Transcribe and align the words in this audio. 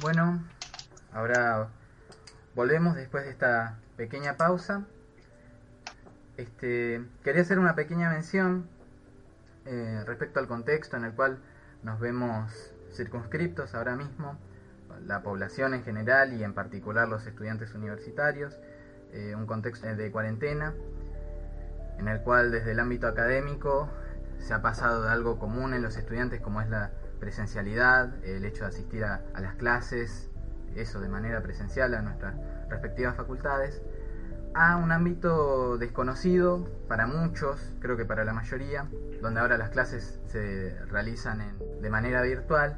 Bueno, 0.00 0.42
ahora 1.12 1.68
volvemos 2.54 2.96
después 2.96 3.24
de 3.24 3.32
esta 3.32 3.76
pequeña 3.98 4.38
pausa. 4.38 4.86
Este, 6.38 7.04
quería 7.22 7.42
hacer 7.42 7.58
una 7.58 7.74
pequeña 7.74 8.08
mención 8.08 8.66
eh, 9.66 10.02
respecto 10.06 10.40
al 10.40 10.48
contexto 10.48 10.96
en 10.96 11.04
el 11.04 11.12
cual 11.12 11.38
nos 11.82 12.00
vemos 12.00 12.50
circunscriptos 12.94 13.74
ahora 13.74 13.94
mismo, 13.94 14.38
la 15.04 15.22
población 15.22 15.74
en 15.74 15.84
general 15.84 16.32
y 16.32 16.44
en 16.44 16.54
particular 16.54 17.06
los 17.06 17.26
estudiantes 17.26 17.74
universitarios, 17.74 18.58
eh, 19.12 19.34
un 19.36 19.44
contexto 19.44 19.86
de 19.86 20.10
cuarentena 20.10 20.72
en 21.98 22.08
el 22.08 22.22
cual 22.22 22.50
desde 22.50 22.72
el 22.72 22.80
ámbito 22.80 23.06
académico 23.06 23.90
se 24.38 24.54
ha 24.54 24.62
pasado 24.62 25.02
de 25.02 25.10
algo 25.10 25.38
común 25.38 25.74
en 25.74 25.82
los 25.82 25.98
estudiantes 25.98 26.40
como 26.40 26.62
es 26.62 26.70
la 26.70 26.90
presencialidad, 27.20 28.24
el 28.24 28.44
hecho 28.44 28.64
de 28.64 28.70
asistir 28.70 29.04
a, 29.04 29.20
las 29.38 29.54
clases, 29.54 30.28
eso 30.74 31.00
de 31.00 31.08
manera 31.08 31.42
presencial 31.42 31.94
a 31.94 32.02
nuestras 32.02 32.34
respectivas 32.68 33.14
facultades, 33.14 33.82
a 34.54 34.76
un 34.76 34.90
ámbito 34.90 35.78
desconocido 35.78 36.68
para 36.88 37.06
muchos, 37.06 37.72
creo 37.78 37.96
que 37.96 38.04
para 38.04 38.24
la 38.24 38.32
mayoría, 38.32 38.88
donde 39.22 39.40
ahora 39.40 39.56
las 39.58 39.68
clases 39.68 40.18
se 40.26 40.76
realizan 40.86 41.40
de 41.80 41.90
manera 41.90 42.22
virtual 42.22 42.76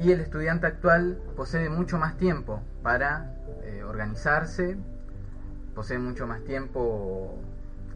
y 0.00 0.10
el 0.10 0.20
estudiante 0.20 0.66
actual 0.66 1.20
posee 1.36 1.68
mucho 1.68 1.98
más 1.98 2.16
tiempo 2.16 2.62
para 2.82 3.32
eh, 3.62 3.84
organizarse, 3.84 4.76
posee 5.74 5.98
mucho 5.98 6.26
más 6.26 6.42
tiempo 6.42 7.38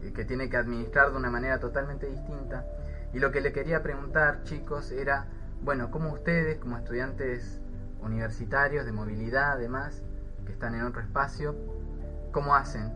eh, 0.01 0.13
que 0.13 0.23
tiene 0.23 0.49
que 0.49 0.55
administrar 0.55 1.11
de 1.11 1.17
una 1.17 1.29
manera 1.29 1.59
totalmente 1.59 2.07
distinta. 2.07 2.65
Y 3.13 3.19
lo 3.19 3.31
que 3.31 3.41
le 3.41 3.51
quería 3.51 3.81
preguntar, 3.81 4.43
chicos, 4.43 4.91
era 4.91 5.25
bueno, 5.61 5.91
como 5.91 6.11
ustedes, 6.11 6.57
como 6.57 6.77
estudiantes 6.77 7.59
universitarios 8.01 8.85
de 8.85 8.91
movilidad 8.91 9.51
además, 9.53 10.01
que 10.45 10.53
están 10.53 10.73
en 10.75 10.83
otro 10.83 11.01
espacio, 11.01 11.55
¿cómo 12.31 12.55
hacen 12.55 12.91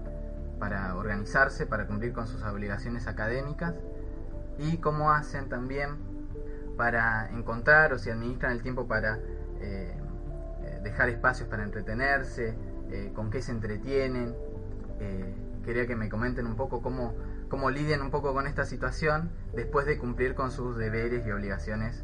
para 0.60 0.96
organizarse, 0.96 1.66
para 1.66 1.88
cumplir 1.88 2.14
con 2.14 2.28
sus 2.28 2.42
obligaciones 2.44 3.08
académicas? 3.08 3.76
Y 4.58 4.78
cómo 4.78 5.12
hacen 5.12 5.50
también 5.50 5.98
para 6.78 7.30
encontrar 7.32 7.94
o 7.94 8.00
si 8.00 8.10
administran 8.10 8.54
el 8.54 8.62
tiempo 8.62 8.88
para 8.88 9.20
eh, 9.60 9.94
eh, 10.64 10.80
dejar 10.84 11.10
espacios 11.10 11.50
para 11.50 11.64
entretenerse, 11.64 12.56
eh, 12.90 13.12
con 13.14 13.30
qué 13.30 13.42
se 13.42 13.52
entretienen. 13.52 14.36
quería 15.66 15.86
que 15.86 15.96
me 15.96 16.10
comenten 16.10 16.46
un 16.46 16.56
poco 16.56 16.82
cómo, 16.82 17.14
cómo 17.50 17.70
lidian 17.70 18.02
un 18.02 18.12
poco 18.12 18.34
con 18.34 18.48
esta 18.48 18.66
situación 18.66 19.32
después 19.54 19.86
de 19.86 19.98
cumplir 19.98 20.34
con 20.34 20.52
sus 20.52 20.78
deberes 20.78 21.26
y 21.26 21.32
obligaciones 21.32 22.04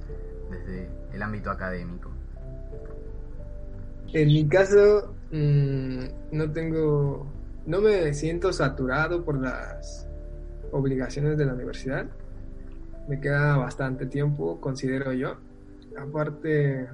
desde 0.50 0.90
el 1.14 1.22
ámbito 1.22 1.52
académico? 1.52 2.12
En 4.14 4.28
mi 4.28 4.48
caso, 4.48 5.14
mm, 5.32 6.00
no 6.32 6.52
tengo, 6.52 7.28
no 7.66 7.82
me 7.82 8.14
siento 8.14 8.52
saturado 8.52 9.24
por 9.24 9.40
las 9.40 10.08
obligaciones 10.72 11.38
de 11.38 11.46
la 11.46 11.54
universidad. 11.54 12.08
Me 13.08 13.20
queda 13.20 13.58
bastante 13.58 14.06
tiempo, 14.08 14.60
considero 14.60 15.14
yo. 15.14 15.36
Aparte, 15.98 16.88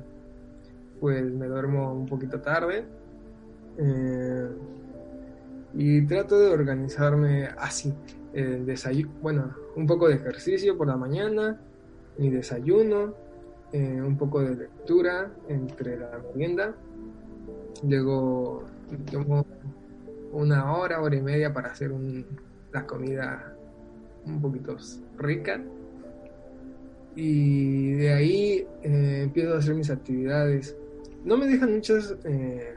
pues 0.99 1.23
me 1.23 1.47
duermo 1.47 1.93
un 1.93 2.05
poquito 2.05 2.41
tarde. 2.41 2.85
Eh, 3.77 4.47
y 5.73 6.01
trato 6.05 6.39
de 6.39 6.49
organizarme 6.49 7.49
así. 7.57 7.93
El 8.33 8.65
desayuno, 8.65 9.11
bueno, 9.21 9.55
un 9.75 9.87
poco 9.87 10.07
de 10.07 10.15
ejercicio 10.15 10.77
por 10.77 10.87
la 10.87 10.97
mañana, 10.97 11.59
mi 12.17 12.29
desayuno, 12.29 13.13
eh, 13.75 14.01
un 14.01 14.15
poco 14.15 14.41
de 14.41 14.55
lectura 14.55 15.29
entre 15.49 15.99
la 15.99 16.21
merienda. 16.33 16.73
Luego 17.83 18.63
tomo 19.11 19.45
una 20.31 20.77
hora, 20.77 21.01
hora 21.01 21.13
y 21.13 21.21
media 21.21 21.53
para 21.53 21.71
hacer 21.71 21.91
la 22.71 22.87
comida 22.87 23.53
un 24.25 24.41
poquito 24.41 24.77
rica. 25.17 25.61
Y 27.17 27.95
de 27.95 28.13
ahí 28.13 28.67
eh, 28.81 29.23
empiezo 29.23 29.55
a 29.55 29.57
hacer 29.57 29.75
mis 29.75 29.89
actividades. 29.89 30.77
No 31.25 31.35
me 31.35 31.45
dejan 31.45 31.73
muchas 31.73 32.15
eh, 32.23 32.75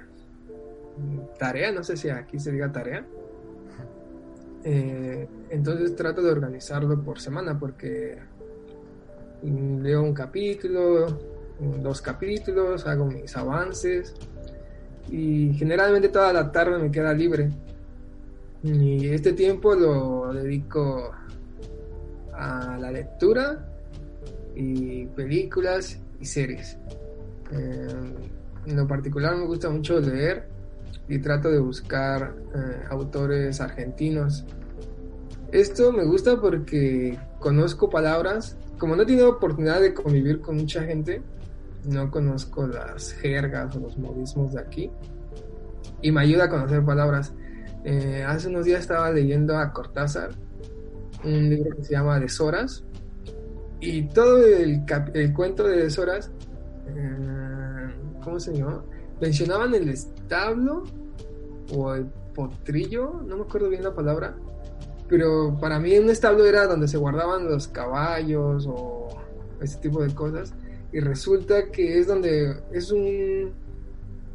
tareas, 1.39 1.73
no 1.73 1.85
sé 1.85 1.97
si 1.97 2.11
aquí 2.11 2.41
se 2.41 2.51
diga 2.51 2.73
tarea. 2.73 3.07
entonces 4.65 5.95
trato 5.95 6.23
de 6.23 6.33
organizarlo 6.33 7.01
por 7.05 7.21
semana 7.21 7.57
porque 7.57 8.19
leo 9.43 10.03
un 10.03 10.15
capítulo, 10.15 11.07
dos 11.83 12.01
capítulos, 12.01 12.87
hago 12.87 13.07
mis 13.07 13.37
avances 13.37 14.15
y 15.11 15.53
generalmente 15.55 16.09
toda 16.09 16.33
la 16.33 16.51
tarde 16.53 16.79
me 16.79 16.91
queda 16.91 17.13
libre. 17.13 17.51
Y 18.63 19.09
este 19.09 19.33
tiempo 19.33 19.75
lo 19.75 20.33
dedico 20.33 21.13
a 22.33 22.77
la 22.81 22.91
lectura 22.91 23.67
y 24.55 25.07
películas 25.07 25.99
y 26.21 26.25
series. 26.25 26.77
Eh, 27.53 27.89
en 28.67 28.77
lo 28.77 28.87
particular 28.87 29.37
me 29.37 29.47
gusta 29.47 29.71
mucho 29.71 30.01
leer 30.01 30.49
y 31.09 31.19
trato 31.19 31.51
de 31.51 31.59
buscar 31.59 32.35
eh, 32.55 32.85
autores 32.91 33.61
argentinos. 33.61 34.45
Esto 35.53 35.93
me 35.93 36.05
gusta 36.05 36.39
porque 36.41 37.19
conozco 37.39 37.89
palabras 37.89 38.57
como 38.79 38.97
no 38.97 39.03
he 39.03 39.07
tenido 39.07 39.31
oportunidad 39.31 39.81
de 39.81 39.93
convivir 39.93 40.41
con 40.41 40.57
mucha 40.57 40.83
gente, 40.83 41.23
no 41.85 42.11
conozco 42.11 42.67
las 42.67 43.13
jergas 43.13 43.75
o 43.77 43.81
los 43.81 43.99
modismos 43.99 44.53
de 44.53 44.61
aquí 44.61 44.91
y 46.03 46.13
me 46.13 46.21
ayuda 46.23 46.45
a 46.45 46.49
conocer 46.49 46.85
palabras. 46.85 47.33
Eh, 47.85 48.25
hace 48.27 48.49
unos 48.49 48.65
días 48.65 48.81
estaba 48.81 49.11
leyendo 49.11 49.57
a 49.57 49.73
Cortázar 49.73 50.31
un 51.25 51.49
libro 51.49 51.77
que 51.77 51.85
se 51.85 51.93
llama 51.93 52.21
Deshoras 52.21 52.85
y 53.81 54.09
todo 54.09 54.45
el, 54.45 54.85
cuento 55.35 55.65
de 55.65 55.85
Deshoras, 55.85 56.31
eh, 56.89 57.89
¿cómo 58.23 58.41
se 58.41 58.55
llama? 58.55 58.85
Mencionaban 59.21 59.75
el 59.75 59.89
establo 59.89 60.85
o 61.73 61.95
el 61.95 62.07
potrillo, 62.35 63.23
no 63.25 63.37
me 63.37 63.43
acuerdo 63.43 63.69
bien 63.69 63.83
la 63.83 63.95
palabra, 63.95 64.37
pero 65.09 65.57
para 65.59 65.79
mí 65.79 65.97
un 65.99 66.11
establo 66.11 66.45
era 66.45 66.67
donde 66.67 66.87
se 66.87 66.99
guardaban 66.99 67.49
los 67.49 67.67
caballos 67.69 68.67
o 68.69 69.09
ese 69.61 69.79
tipo 69.79 70.03
de 70.03 70.15
cosas. 70.15 70.53
Y 70.93 71.01
resulta 71.01 71.71
que 71.71 71.99
es 71.99 72.07
donde 72.07 72.57
es 72.73 72.93
un, 72.93 73.53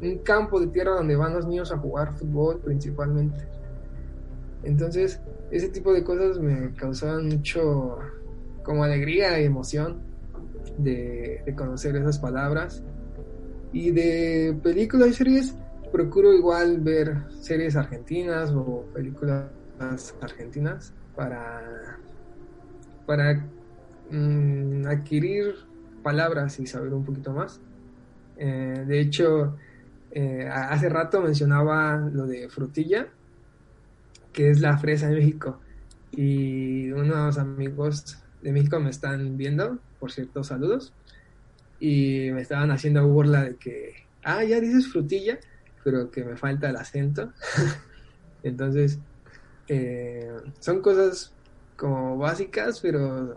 un 0.02 0.18
campo 0.18 0.60
de 0.60 0.68
tierra 0.68 0.92
donde 0.92 1.16
van 1.16 1.34
los 1.34 1.46
niños 1.46 1.72
a 1.72 1.78
jugar 1.78 2.12
fútbol 2.14 2.60
principalmente. 2.60 3.44
Entonces, 4.64 5.20
ese 5.50 5.68
tipo 5.68 5.92
de 5.92 6.02
cosas 6.02 6.38
me 6.38 6.72
causaban 6.74 7.28
mucho 7.28 7.98
como 8.62 8.82
alegría 8.82 9.40
y 9.40 9.44
emoción 9.44 10.00
de, 10.78 11.42
de, 11.44 11.54
conocer 11.54 11.94
esas 11.96 12.18
palabras. 12.18 12.82
Y 13.72 13.90
de 13.90 14.56
películas 14.62 15.08
y 15.08 15.12
series, 15.12 15.54
procuro 15.92 16.32
igual 16.32 16.80
ver 16.80 17.16
series 17.40 17.76
argentinas 17.76 18.50
o 18.52 18.84
películas 18.94 19.44
argentinas 20.20 20.92
para, 21.16 21.98
para 23.06 23.44
mm, 24.10 24.86
adquirir 24.86 25.54
palabras 26.02 26.60
y 26.60 26.66
saber 26.66 26.92
un 26.92 27.04
poquito 27.04 27.32
más. 27.32 27.60
Eh, 28.36 28.84
de 28.86 29.00
hecho, 29.00 29.56
eh, 30.10 30.48
hace 30.48 30.88
rato 30.88 31.20
mencionaba 31.20 31.96
lo 31.96 32.26
de 32.26 32.48
frutilla, 32.48 33.08
que 34.32 34.50
es 34.50 34.60
la 34.60 34.78
fresa 34.78 35.08
de 35.08 35.16
México. 35.16 35.60
Y 36.12 36.90
unos 36.92 37.38
amigos 37.38 38.18
de 38.42 38.52
México 38.52 38.78
me 38.78 38.90
están 38.90 39.36
viendo, 39.36 39.78
por 39.98 40.12
cierto, 40.12 40.44
saludos. 40.44 40.92
Y 41.80 42.30
me 42.32 42.42
estaban 42.42 42.70
haciendo 42.70 43.06
burla 43.08 43.42
de 43.42 43.56
que, 43.56 43.94
ah, 44.22 44.44
ya 44.44 44.60
dices 44.60 44.88
frutilla, 44.92 45.38
pero 45.82 46.10
que 46.10 46.24
me 46.24 46.36
falta 46.36 46.70
el 46.70 46.76
acento. 46.76 47.32
Entonces, 48.42 48.98
eh, 49.68 50.32
son 50.60 50.80
cosas 50.80 51.32
como 51.76 52.18
básicas, 52.18 52.80
pero 52.80 53.36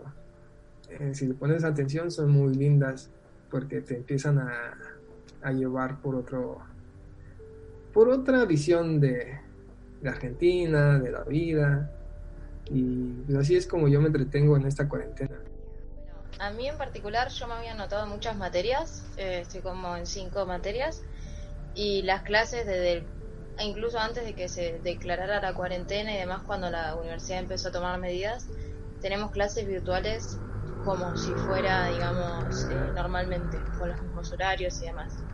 eh, 0.90 1.14
si 1.14 1.26
le 1.26 1.34
pones 1.34 1.64
atención 1.64 2.10
son 2.10 2.30
muy 2.30 2.54
lindas 2.54 3.10
porque 3.50 3.80
te 3.80 3.96
empiezan 3.96 4.38
a, 4.38 4.74
a 5.42 5.52
llevar 5.52 6.00
por 6.00 6.14
otro 6.14 6.58
por 7.92 8.10
otra 8.10 8.44
visión 8.44 9.00
de, 9.00 9.38
de 10.00 10.08
Argentina, 10.08 10.98
de 10.98 11.10
la 11.10 11.24
vida. 11.24 11.90
Y 12.70 13.12
pues 13.26 13.38
así 13.38 13.56
es 13.56 13.66
como 13.66 13.88
yo 13.88 14.00
me 14.00 14.08
entretengo 14.08 14.56
en 14.56 14.66
esta 14.66 14.88
cuarentena. 14.88 15.36
A 16.38 16.50
mí 16.52 16.68
en 16.68 16.76
particular 16.76 17.28
yo 17.30 17.48
me 17.48 17.54
había 17.54 17.72
anotado 17.72 18.06
muchas 18.06 18.36
materias, 18.36 19.04
eh, 19.16 19.40
estoy 19.40 19.60
como 19.60 19.96
en 19.96 20.06
cinco 20.06 20.46
materias, 20.46 21.02
y 21.74 22.02
las 22.02 22.22
clases 22.22 22.66
desde 22.66 23.04
incluso 23.60 23.98
antes 23.98 24.24
de 24.24 24.34
que 24.34 24.48
se 24.48 24.80
declarara 24.80 25.40
la 25.40 25.54
cuarentena 25.54 26.14
y 26.14 26.18
demás 26.18 26.42
cuando 26.44 26.70
la 26.70 26.94
universidad 26.94 27.40
empezó 27.40 27.68
a 27.68 27.72
tomar 27.72 27.98
medidas, 27.98 28.46
tenemos 29.00 29.30
clases 29.30 29.66
virtuales 29.66 30.40
como 30.84 31.16
si 31.16 31.36
fuera, 31.36 31.86
digamos, 31.86 32.68
eh, 32.70 32.92
normalmente, 32.94 33.64
con 33.76 33.88
los 33.88 34.00
mismos 34.00 34.32
horarios 34.32 34.80
y 34.80 34.86
demás. 34.86 35.24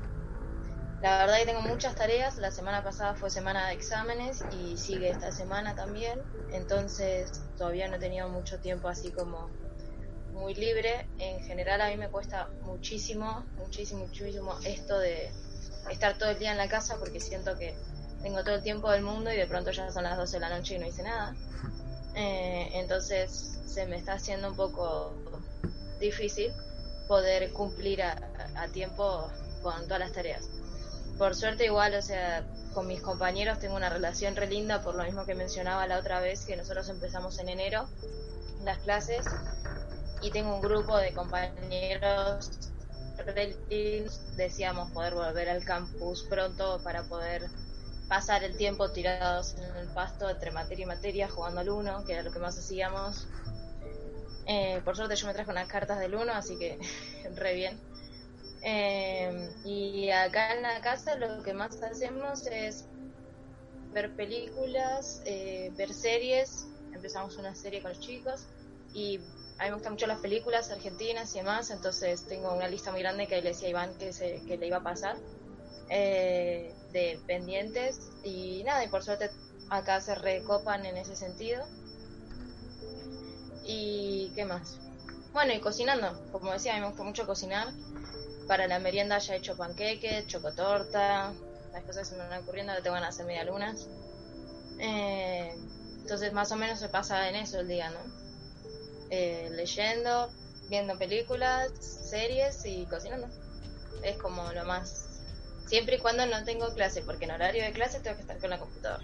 La 1.00 1.19
verdad 1.19 1.38
que 1.38 1.47
tengo 1.47 1.61
muchas 1.61 1.94
tareas, 1.94 2.38
la 2.38 2.50
semana 2.50 2.82
pasada 2.82 3.15
fue 3.15 3.29
semana 3.31 3.69
de 3.69 3.75
exámenes 3.75 4.43
y 4.50 4.79
sigue 4.79 5.11
esta 5.11 5.31
semana 5.32 5.75
también, 5.75 6.23
entonces 6.50 7.44
todavía 7.59 7.88
no 7.88 7.97
he 7.97 7.99
tenido 7.99 8.29
mucho 8.31 8.59
tiempo 8.59 8.88
así 8.88 9.12
como 9.12 9.50
muy 10.32 10.55
libre. 10.55 11.06
En 11.19 11.41
general 11.43 11.82
a 11.82 11.91
mí 11.91 11.97
me 11.97 12.09
cuesta 12.09 12.49
muchísimo, 12.62 13.47
muchísimo, 13.56 14.06
muchísimo 14.06 14.59
esto 14.65 14.99
de 14.99 15.31
estar 15.91 16.17
todo 16.17 16.31
el 16.31 16.38
día 16.38 16.53
en 16.53 16.59
la 16.59 16.69
casa 16.69 16.97
porque 16.99 17.21
siento 17.21 17.56
que 17.59 17.76
tengo 18.25 18.43
todo 18.43 18.55
el 18.55 18.62
tiempo 18.62 18.91
del 18.91 19.03
mundo 19.03 19.31
y 19.31 19.37
de 19.37 19.47
pronto 19.47 19.71
ya 19.71 19.93
son 19.93 20.05
las 20.05 20.17
12 20.17 20.37
de 20.37 20.41
la 20.41 20.49
noche 20.49 20.76
y 20.76 20.79
no 20.79 20.87
hice 20.87 21.03
nada. 21.05 21.35
Eh, 22.17 22.71
entonces 22.75 23.59
se 23.67 23.87
me 23.87 23.97
está 23.97 24.12
haciendo 24.12 24.47
un 24.47 24.55
poco 24.55 25.12
difícil 25.99 26.53
poder 27.09 27.53
cumplir 27.53 28.05
a, 28.05 28.17
a 28.55 28.69
tiempo 28.69 29.29
con 29.65 29.82
todas 29.87 29.99
las 29.99 30.12
tareas. 30.12 30.49
Por 31.19 31.35
suerte 31.35 31.65
igual, 31.65 31.93
o 31.97 32.03
sea, 32.03 32.47
con 32.73 32.87
mis 32.87 33.00
compañeros 33.00 33.59
tengo 33.59 33.75
una 33.75 33.88
relación 33.88 34.37
re 34.37 34.47
linda 34.47 34.81
por 34.81 34.94
lo 34.94 35.03
mismo 35.03 35.26
que 35.26 35.35
mencionaba 35.35 35.88
la 35.88 35.99
otra 35.99 36.21
vez 36.21 36.44
que 36.44 36.56
nosotros 36.56 36.88
empezamos 36.88 37.37
en 37.41 37.49
enero 37.49 37.88
las 38.62 38.79
clases 38.79 39.26
y 40.23 40.31
tengo 40.31 40.55
un 40.55 40.62
grupo 40.62 40.97
de 40.99 41.12
compañeros 41.12 42.71
deseamos 44.37 44.91
poder 44.93 45.15
volver 45.15 45.49
al 45.49 45.65
campus 45.65 46.23
pronto 46.25 46.81
para 46.85 47.03
poder 47.03 47.49
pasar 48.09 48.45
el 48.45 48.56
tiempo 48.56 48.91
tirados 48.91 49.55
en 49.55 49.77
el 49.77 49.89
pasto 49.89 50.29
entre 50.29 50.51
materia 50.51 50.85
y 50.85 50.87
materia 50.87 51.29
jugando 51.29 51.61
al 51.61 51.71
uno, 51.71 52.05
que 52.05 52.12
era 52.12 52.23
lo 52.23 52.33
que 52.33 52.39
más 52.39 52.59
hacíamos. 52.59 53.27
Eh, 54.47 54.81
por 54.85 54.97
suerte 54.97 55.17
yo 55.17 55.27
me 55.27 55.33
traje 55.33 55.51
unas 55.51 55.69
cartas 55.69 55.99
del 55.99 56.15
uno, 56.15 56.33
así 56.33 56.56
que 56.59 56.79
re 57.35 57.55
bien. 57.55 57.79
Eh, 58.62 59.51
y 59.65 60.11
acá 60.11 60.55
en 60.55 60.62
la 60.62 60.81
casa 60.81 61.17
lo 61.17 61.43
que 61.43 61.53
más 61.53 61.83
hacemos 61.83 62.47
es 62.47 62.87
ver 63.93 64.15
películas, 64.15 65.23
eh, 65.25 65.71
ver 65.77 65.93
series. 65.93 66.67
Empezamos 66.93 67.37
una 67.37 67.55
serie 67.55 67.83
con 67.83 67.91
los 67.91 68.00
chicos 68.00 68.47
y 68.93 69.19
a 69.59 69.65
mí 69.65 69.71
me 69.71 69.75
gustan 69.75 69.93
mucho 69.93 70.07
las 70.07 70.21
películas 70.21 70.71
argentinas 70.71 71.35
y 71.35 71.39
demás, 71.39 71.71
entonces 71.71 72.25
tengo 72.27 72.53
una 72.53 72.69
lista 72.69 72.91
muy 72.91 73.00
grande 73.00 73.27
que 73.27 73.41
le 73.41 73.50
decía 73.50 73.69
a 73.69 73.71
Iván 73.71 73.95
que, 73.99 74.12
se, 74.12 74.43
que 74.47 74.57
le 74.57 74.67
iba 74.67 74.79
a 74.79 74.83
pasar 74.83 75.17
eh, 75.89 76.75
de 76.93 77.19
pendientes 77.27 78.11
y 78.23 78.63
nada, 78.65 78.85
y 78.85 78.89
por 78.89 79.03
suerte 79.03 79.31
acá 79.71 80.01
se 80.01 80.15
recopan 80.15 80.87
en 80.87 80.97
ese 80.97 81.17
sentido. 81.17 81.65
¿Y 83.65 84.31
qué 84.35 84.45
más? 84.45 84.79
Bueno, 85.33 85.53
y 85.53 85.61
cocinando, 85.61 86.21
como 86.31 86.53
decía, 86.53 86.73
a 86.73 86.75
mí 86.77 86.83
me 86.83 86.89
gusta 86.89 87.03
mucho 87.03 87.27
cocinar. 87.27 87.69
Para 88.47 88.67
la 88.69 88.79
merienda 88.79 89.19
ya 89.19 89.35
he 89.35 89.39
hecho 89.39 89.57
panqueques, 89.57 90.27
chocotorta, 90.27 91.33
las 91.73 91.83
cosas 91.85 92.09
se 92.09 92.17
me 92.17 92.29
van 92.29 92.43
ocurriendo 92.43 92.75
que 92.77 92.83
te 92.83 92.91
van 92.91 93.03
a 93.03 93.09
hacer 93.09 93.27
media 93.27 93.45
lunas. 93.45 93.89
Eh, 94.79 95.57
entonces 96.03 96.33
más 96.33 96.53
o 96.53 96.57
menos 96.57 96.79
se 96.79 96.89
pasa 96.89 97.29
en 97.29 97.37
eso 97.37 97.61
el 97.61 97.69
día, 97.69 97.91
¿no? 97.91 97.99
Eh, 99.11 99.49
leyendo, 99.53 100.31
viendo 100.69 100.97
películas, 100.99 101.73
series 101.81 102.65
y 102.67 102.87
cocinando. 102.87 103.29
Es 104.03 104.17
como 104.19 104.53
lo 104.53 104.65
más... 104.65 105.04
Siempre 105.75 105.97
y 105.97 105.99
cuando 105.99 106.25
no 106.25 106.44
tengo 106.44 106.73
clase, 106.73 107.03
porque 107.05 107.25
en 107.25 107.32
horario 107.32 107.65
de 107.65 107.73
clase 107.73 107.99
tengo 107.99 108.15
que 108.15 108.23
estar 108.23 108.38
con 108.38 108.49
la 108.49 108.61
computadora. 108.61 109.03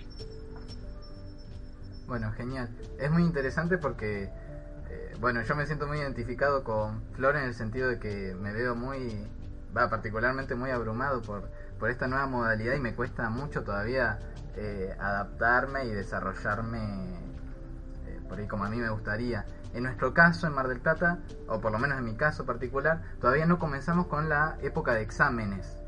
Bueno, 2.07 2.31
genial. 2.31 2.69
Es 2.97 3.11
muy 3.11 3.25
interesante 3.25 3.77
porque, 3.77 4.31
eh, 4.89 5.15
bueno, 5.19 5.43
yo 5.43 5.57
me 5.57 5.67
siento 5.67 5.89
muy 5.89 5.99
identificado 5.99 6.63
con 6.63 7.03
Flor 7.15 7.35
en 7.35 7.47
el 7.47 7.55
sentido 7.55 7.89
de 7.89 7.99
que 7.99 8.37
me 8.37 8.53
veo 8.53 8.77
muy, 8.77 9.27
va, 9.77 9.91
particularmente 9.91 10.55
muy 10.55 10.71
abrumado 10.71 11.23
por, 11.23 11.51
por 11.81 11.91
esta 11.91 12.07
nueva 12.07 12.29
modalidad 12.29 12.77
y 12.77 12.79
me 12.79 12.95
cuesta 12.95 13.29
mucho 13.31 13.65
todavía 13.65 14.21
eh, 14.55 14.95
adaptarme 14.97 15.87
y 15.87 15.91
desarrollarme 15.91 17.19
por 18.29 18.39
ahí 18.39 18.47
como 18.47 18.65
a 18.65 18.71
mí 18.71 18.77
me 18.77 18.91
gustaría. 18.91 19.45
En 19.75 19.83
nuestro 19.83 20.15
caso, 20.15 20.47
en 20.47 20.55
Mar 20.55 20.69
del 20.69 20.79
Plata, 20.79 21.19
o 21.49 21.61
por 21.61 21.73
lo 21.73 21.81
menos 21.81 21.99
en 21.99 22.05
mi 22.05 22.15
caso 22.15 22.47
particular, 22.47 23.03
todavía 23.21 23.45
no 23.45 23.59
comenzamos 23.59 24.07
con 24.07 24.29
la 24.29 24.57
época 24.63 24.95
de 24.95 25.03
exámenes, 25.03 25.80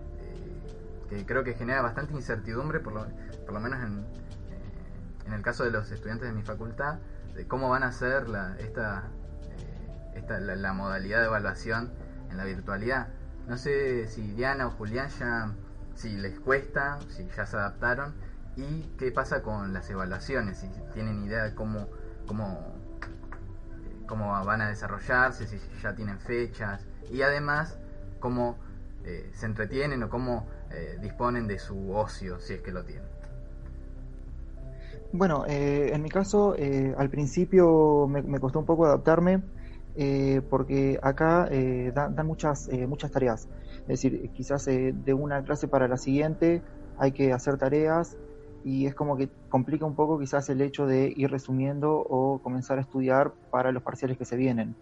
eh, 1.13 1.25
creo 1.27 1.45
que 1.45 1.53
genera 1.53 1.83
bastante 1.83 2.15
incertidumbre, 2.15 2.81
por 2.81 2.95
lo, 2.95 3.07
por 3.45 3.53
lo 3.53 3.61
menos 3.61 3.85
en, 3.85 3.99
eh, 3.99 5.27
en, 5.27 5.35
el 5.35 5.43
caso 5.43 5.63
de 5.65 5.71
los 5.71 5.91
estudiantes 5.91 6.27
de 6.27 6.35
mi 6.35 6.43
facultad, 6.43 7.01
de 7.35 7.47
cómo 7.47 7.69
van 7.69 7.83
a 7.83 7.93
ser 7.93 8.31
la, 8.31 8.57
esta, 8.59 9.11
eh, 9.59 10.15
esta 10.15 10.41
la, 10.41 10.73
modalidad 10.73 11.21
de 11.21 11.27
evaluación 11.27 11.93
en 12.31 12.39
la 12.39 12.45
virtualidad. 12.45 13.09
No 13.47 13.59
sé 13.59 14.09
si 14.09 14.33
Diana 14.33 14.69
o 14.69 14.71
Julián 14.71 15.11
ya, 15.11 15.53
si 15.95 16.17
les 16.17 16.41
cuesta, 16.41 16.99
si 17.11 17.29
ya 17.37 17.45
se 17.45 17.57
adaptaron, 17.59 18.15
y 18.57 18.83
qué 18.99 19.13
pasa 19.13 19.43
con 19.43 19.75
las 19.75 19.91
evaluaciones, 19.91 20.59
si 20.59 20.71
tienen 20.95 21.25
idea 21.25 21.45
de 21.45 21.55
cómo, 21.55 21.89
cómo 22.27 22.81
cómo 24.07 24.31
van 24.45 24.61
a 24.61 24.69
desarrollarse, 24.69 25.47
si 25.47 25.59
ya 25.83 25.95
tienen 25.95 26.19
fechas 26.19 26.85
y 27.11 27.23
además 27.23 27.79
cómo 28.21 28.59
se 29.05 29.47
entretienen 29.47 30.03
o 30.03 30.11
cómo 30.11 30.47
eh, 30.75 30.99
disponen 31.01 31.47
de 31.47 31.59
su 31.59 31.93
ocio, 31.93 32.41
si 32.41 32.55
es 32.55 32.61
que 32.61 32.73
lo 32.73 32.85
tienen. 32.85 33.09
Bueno, 35.13 35.45
eh, 35.47 35.91
en 35.93 36.03
mi 36.03 36.09
caso, 36.09 36.55
al 36.97 37.11
principio 37.11 38.07
me, 38.09 38.41
costó 38.41 38.59
un 38.59 38.65
poco 38.65 38.87
adaptarme 38.87 39.43
porque 40.49 40.99
acá 41.03 41.51
dan, 41.93 42.27
muchas, 42.27 42.71
muchas 42.89 43.11
tareas. 43.11 43.47
Es 43.83 43.89
decir, 44.01 44.31
quizás 44.33 44.65
de 44.65 45.15
una 45.15 45.45
clase 45.45 45.69
para 45.69 45.87
la 45.87 45.99
siguiente 45.99 46.63
hay 46.97 47.13
que 47.13 47.33
hacer 47.33 47.59
tareas 47.59 48.17
y 48.65 48.87
es 48.87 48.95
como 48.95 49.17
que 49.17 49.29
complica 49.49 49.85
un 49.85 49.95
poco 49.95 50.19
quizás 50.19 50.49
el 50.49 50.61
hecho 50.61 50.87
de 50.87 51.13
ir 51.15 51.31
resumiendo 51.31 51.95
o 51.97 52.39
comenzar 52.39 52.79
a 52.79 52.83
estudiar 52.83 53.33
para 53.51 53.73
los 53.73 53.83
parciales 53.83 54.17
que 54.17 54.25
se 54.25 54.37
vienen. 54.37 54.75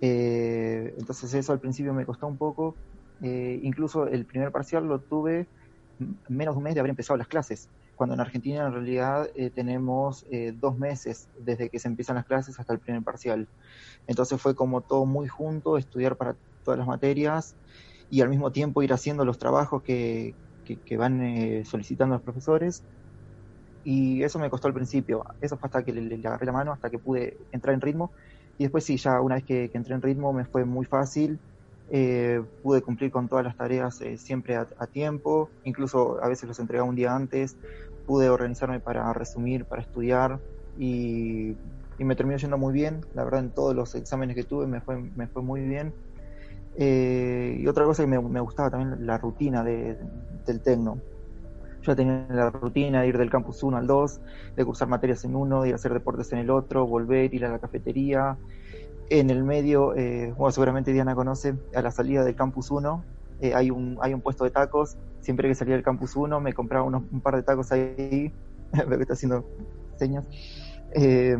Eh, 0.00 0.94
entonces 0.98 1.32
eso 1.32 1.52
al 1.52 1.60
principio 1.60 1.94
me 1.94 2.04
costó 2.04 2.26
un 2.26 2.36
poco, 2.36 2.76
eh, 3.22 3.58
incluso 3.62 4.06
el 4.06 4.26
primer 4.26 4.52
parcial 4.52 4.86
lo 4.86 5.00
tuve 5.00 5.46
menos 6.28 6.54
de 6.54 6.58
un 6.58 6.64
mes 6.64 6.74
de 6.74 6.80
haber 6.80 6.90
empezado 6.90 7.16
las 7.16 7.28
clases, 7.28 7.68
cuando 7.94 8.14
en 8.14 8.20
Argentina 8.20 8.66
en 8.66 8.72
realidad 8.72 9.28
eh, 9.34 9.50
tenemos 9.50 10.26
dos 10.54 10.76
meses 10.78 11.28
desde 11.40 11.70
que 11.70 11.78
se 11.78 11.88
empiezan 11.88 12.16
las 12.16 12.26
clases 12.26 12.58
hasta 12.60 12.72
el 12.72 12.80
primer 12.80 13.02
parcial. 13.02 13.48
Entonces 14.06 14.40
fue 14.40 14.54
como 14.54 14.82
todo 14.82 15.06
muy 15.06 15.28
junto, 15.28 15.78
estudiar 15.78 16.16
para 16.16 16.36
todas 16.64 16.78
las 16.78 16.86
materias 16.86 17.56
y 18.10 18.20
al 18.20 18.28
mismo 18.28 18.52
tiempo 18.52 18.82
ir 18.82 18.92
haciendo 18.92 19.24
los 19.24 19.38
trabajos 19.38 19.82
que, 19.82 20.34
que 20.64 20.96
van 20.96 21.64
solicitando 21.64 22.16
los 22.16 22.22
profesores 22.22 22.84
y 23.86 24.24
eso 24.24 24.40
me 24.40 24.50
costó 24.50 24.66
al 24.66 24.74
principio. 24.74 25.24
Eso 25.40 25.56
fue 25.56 25.68
hasta 25.68 25.84
que 25.84 25.92
le, 25.92 26.16
agarré 26.16 26.44
la 26.44 26.50
mano, 26.50 26.72
hasta 26.72 26.90
que 26.90 26.98
pude 26.98 27.36
entrar 27.52 27.72
en 27.72 27.80
ritmo. 27.80 28.10
Y 28.58 28.64
después 28.64 28.82
sí, 28.82 28.96
ya 28.96 29.20
una 29.20 29.36
vez 29.36 29.44
que, 29.44 29.70
entré 29.72 29.94
en 29.94 30.02
ritmo 30.02 30.32
me 30.32 30.44
fue 30.44 30.64
muy 30.64 30.84
fácil. 30.86 31.38
Eh, 31.90 32.42
pude 32.62 32.82
cumplir 32.82 33.10
con 33.12 33.28
todas 33.28 33.44
las 33.44 33.56
tareas 33.56 34.00
eh, 34.00 34.18
siempre 34.18 34.56
a, 34.56 34.86
tiempo. 34.86 35.50
Incluso 35.64 36.22
a 36.22 36.28
veces 36.28 36.48
los 36.48 36.58
entregaba 36.58 36.88
un 36.88 36.96
día 36.96 37.14
antes. 37.14 37.56
Pude 38.06 38.28
organizarme 38.28 38.80
para 38.80 39.12
resumir, 39.12 39.64
para 39.64 39.82
estudiar. 39.82 40.38
Y, 40.78 41.56
me 41.98 42.14
terminó 42.14 42.36
yendo 42.38 42.58
muy 42.58 42.72
bien. 42.72 43.06
La 43.14 43.24
verdad, 43.24 43.40
en 43.40 43.50
todos 43.50 43.74
los 43.74 43.94
exámenes 43.94 44.36
que 44.36 44.44
tuve 44.44 44.66
me 44.66 44.80
fue, 44.80 44.96
me 44.98 45.26
fue 45.26 45.42
muy 45.42 45.62
bien. 45.62 45.94
Eh, 46.78 47.56
y 47.58 47.66
otra 47.66 47.84
cosa 47.84 48.02
que 48.02 48.06
me, 48.06 48.40
gustaba 48.40 48.70
también, 48.70 49.06
la 49.06 49.16
rutina 49.16 49.64
de, 49.64 49.96
del 50.44 50.60
tecno 50.60 51.00
ya 51.86 51.96
tenía 51.96 52.26
la 52.28 52.50
rutina 52.50 53.02
de 53.02 53.08
ir 53.08 53.18
del 53.18 53.30
campus 53.30 53.62
1 53.62 53.76
al 53.76 53.86
2, 53.86 54.20
de 54.56 54.64
cursar 54.64 54.88
materias 54.88 55.24
en 55.24 55.36
uno, 55.36 55.62
de 55.62 55.68
ir 55.68 55.74
a 55.74 55.76
hacer 55.76 55.92
deportes 55.92 56.32
en 56.32 56.40
el 56.40 56.50
otro, 56.50 56.86
volver, 56.86 57.32
ir 57.32 57.44
a 57.44 57.50
la 57.50 57.58
cafetería. 57.58 58.36
En 59.08 59.30
el 59.30 59.44
medio, 59.44 59.94
eh, 59.94 60.34
bueno, 60.36 60.50
seguramente 60.52 60.92
Diana 60.92 61.14
conoce, 61.14 61.54
a 61.74 61.82
la 61.82 61.90
salida 61.90 62.24
del 62.24 62.34
campus 62.34 62.70
1 62.70 63.04
eh, 63.40 63.54
hay, 63.54 63.70
un, 63.70 63.98
hay 64.00 64.14
un 64.14 64.20
puesto 64.20 64.44
de 64.44 64.50
tacos. 64.50 64.96
Siempre 65.20 65.48
que 65.48 65.54
salía 65.54 65.74
del 65.74 65.84
campus 65.84 66.16
1 66.16 66.40
me 66.40 66.52
compraba 66.52 66.84
unos, 66.84 67.02
un 67.10 67.20
par 67.20 67.36
de 67.36 67.42
tacos 67.42 67.70
ahí. 67.72 68.32
Veo 68.72 68.96
que 68.96 69.02
está 69.02 69.14
haciendo 69.14 69.44
señas. 69.96 70.24
Eh, 70.92 71.36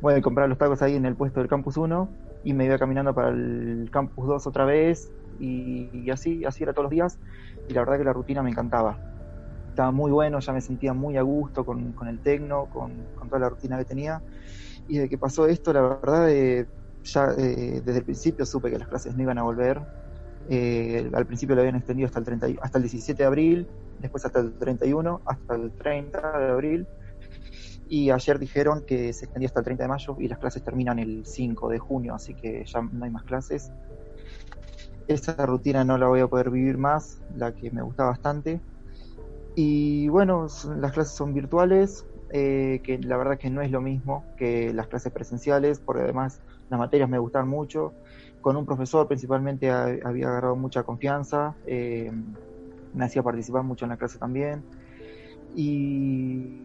bueno, 0.00 0.22
compraba 0.22 0.48
los 0.48 0.58
tacos 0.58 0.80
ahí 0.82 0.96
en 0.96 1.04
el 1.04 1.14
puesto 1.14 1.40
del 1.40 1.48
campus 1.48 1.76
1 1.76 2.08
y 2.44 2.54
me 2.54 2.64
iba 2.64 2.78
caminando 2.78 3.14
para 3.14 3.28
el 3.28 3.88
campus 3.92 4.26
2 4.26 4.46
otra 4.46 4.64
vez 4.64 5.10
y, 5.38 6.10
así, 6.10 6.44
así 6.44 6.62
era 6.62 6.72
todos 6.72 6.84
los 6.84 6.90
días 6.90 7.18
y 7.68 7.74
la 7.74 7.80
verdad 7.80 7.98
que 7.98 8.04
la 8.04 8.12
rutina 8.12 8.42
me 8.42 8.50
encantaba. 8.50 8.98
Estaba 9.68 9.90
muy 9.92 10.10
bueno, 10.10 10.40
ya 10.40 10.52
me 10.52 10.60
sentía 10.60 10.92
muy 10.92 11.16
a 11.16 11.22
gusto 11.22 11.64
con, 11.64 11.94
el 12.06 12.18
tecno, 12.20 12.66
con, 12.66 12.92
toda 13.28 13.38
la 13.38 13.48
rutina 13.50 13.78
que 13.78 13.84
tenía 13.84 14.20
y 14.90 14.98
de 14.98 15.08
que 15.08 15.16
pasó 15.16 15.46
esto, 15.46 15.72
la 15.72 15.82
verdad, 15.82 16.30
eh, 16.30 16.66
ya 17.04 17.32
eh, 17.38 17.80
desde 17.84 17.98
el 17.98 18.04
principio 18.04 18.44
supe 18.44 18.70
que 18.70 18.78
las 18.78 18.88
clases 18.88 19.16
no 19.16 19.22
iban 19.22 19.38
a 19.38 19.42
volver. 19.42 19.80
Eh, 20.48 21.08
al 21.14 21.26
principio 21.26 21.54
lo 21.54 21.62
habían 21.62 21.76
extendido 21.76 22.06
hasta 22.06 22.18
el, 22.18 22.24
30, 22.24 22.48
hasta 22.60 22.78
el 22.78 22.82
17 22.82 23.22
de 23.22 23.26
abril, 23.26 23.68
después 24.00 24.24
hasta 24.24 24.40
el 24.40 24.52
31, 24.54 25.22
hasta 25.24 25.54
el 25.54 25.70
30 25.72 26.38
de 26.38 26.50
abril 26.50 26.86
y 27.90 28.10
ayer 28.10 28.38
dijeron 28.38 28.84
que 28.86 29.12
se 29.12 29.24
extendía 29.24 29.48
hasta 29.48 29.60
el 29.60 29.64
30 29.64 29.84
de 29.84 29.88
mayo 29.88 30.16
y 30.20 30.28
las 30.28 30.38
clases 30.38 30.62
terminan 30.62 31.00
el 31.00 31.26
5 31.26 31.68
de 31.68 31.78
junio, 31.80 32.14
así 32.14 32.34
que 32.34 32.64
ya 32.64 32.80
no 32.82 33.04
hay 33.04 33.10
más 33.10 33.24
clases. 33.24 33.72
Esta 35.08 35.44
rutina 35.44 35.84
no 35.84 35.98
la 35.98 36.06
voy 36.06 36.20
a 36.20 36.28
poder 36.28 36.50
vivir 36.50 36.78
más, 36.78 37.20
la 37.36 37.52
que 37.52 37.70
me 37.72 37.82
gusta 37.82 38.04
bastante. 38.04 38.60
Y 39.56 40.08
bueno, 40.08 40.46
las 40.78 40.92
clases 40.92 41.14
son 41.14 41.34
virtuales, 41.34 42.06
eh, 42.32 42.80
que 42.84 42.98
la 42.98 43.16
verdad 43.16 43.38
que 43.38 43.50
no 43.50 43.60
es 43.60 43.70
lo 43.70 43.80
mismo 43.80 44.24
que 44.36 44.72
las 44.72 44.86
clases 44.86 45.12
presenciales, 45.12 45.80
porque 45.80 46.02
además 46.02 46.40
las 46.68 46.78
materias 46.78 47.08
me 47.08 47.18
gustan 47.18 47.48
mucho. 47.48 47.92
Con 48.40 48.56
un 48.56 48.64
profesor 48.64 49.06
principalmente 49.06 49.70
había 49.70 50.28
agarrado 50.28 50.56
mucha 50.56 50.82
confianza, 50.82 51.54
eh, 51.66 52.10
me 52.94 53.04
hacía 53.04 53.22
participar 53.22 53.62
mucho 53.62 53.84
en 53.84 53.90
la 53.90 53.96
clase 53.96 54.18
también. 54.18 54.62
Y 55.54 56.62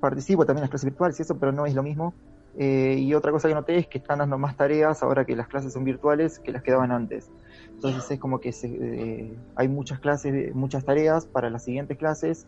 participo 0.00 0.46
también 0.46 0.58
en 0.58 0.64
las 0.64 0.70
clases 0.70 0.90
virtuales 0.90 1.18
y 1.18 1.22
eso, 1.22 1.38
pero 1.38 1.52
no 1.52 1.66
es 1.66 1.74
lo 1.74 1.82
mismo. 1.82 2.14
Eh, 2.56 2.96
y 3.00 3.14
otra 3.14 3.32
cosa 3.32 3.48
que 3.48 3.54
noté 3.54 3.76
es 3.78 3.88
que 3.88 3.98
están 3.98 4.18
dando 4.20 4.38
más 4.38 4.56
tareas 4.56 5.02
ahora 5.02 5.24
que 5.24 5.34
las 5.34 5.48
clases 5.48 5.72
son 5.72 5.82
virtuales 5.82 6.38
que 6.38 6.52
las 6.52 6.62
que 6.62 6.70
daban 6.70 6.92
antes. 6.92 7.28
Entonces 7.74 8.08
es 8.08 8.20
como 8.20 8.38
que 8.38 8.54
eh, 8.62 9.36
hay 9.56 9.68
muchas 9.68 9.98
clases, 9.98 10.54
muchas 10.54 10.84
tareas 10.84 11.26
para 11.26 11.50
las 11.50 11.64
siguientes 11.64 11.98
clases 11.98 12.46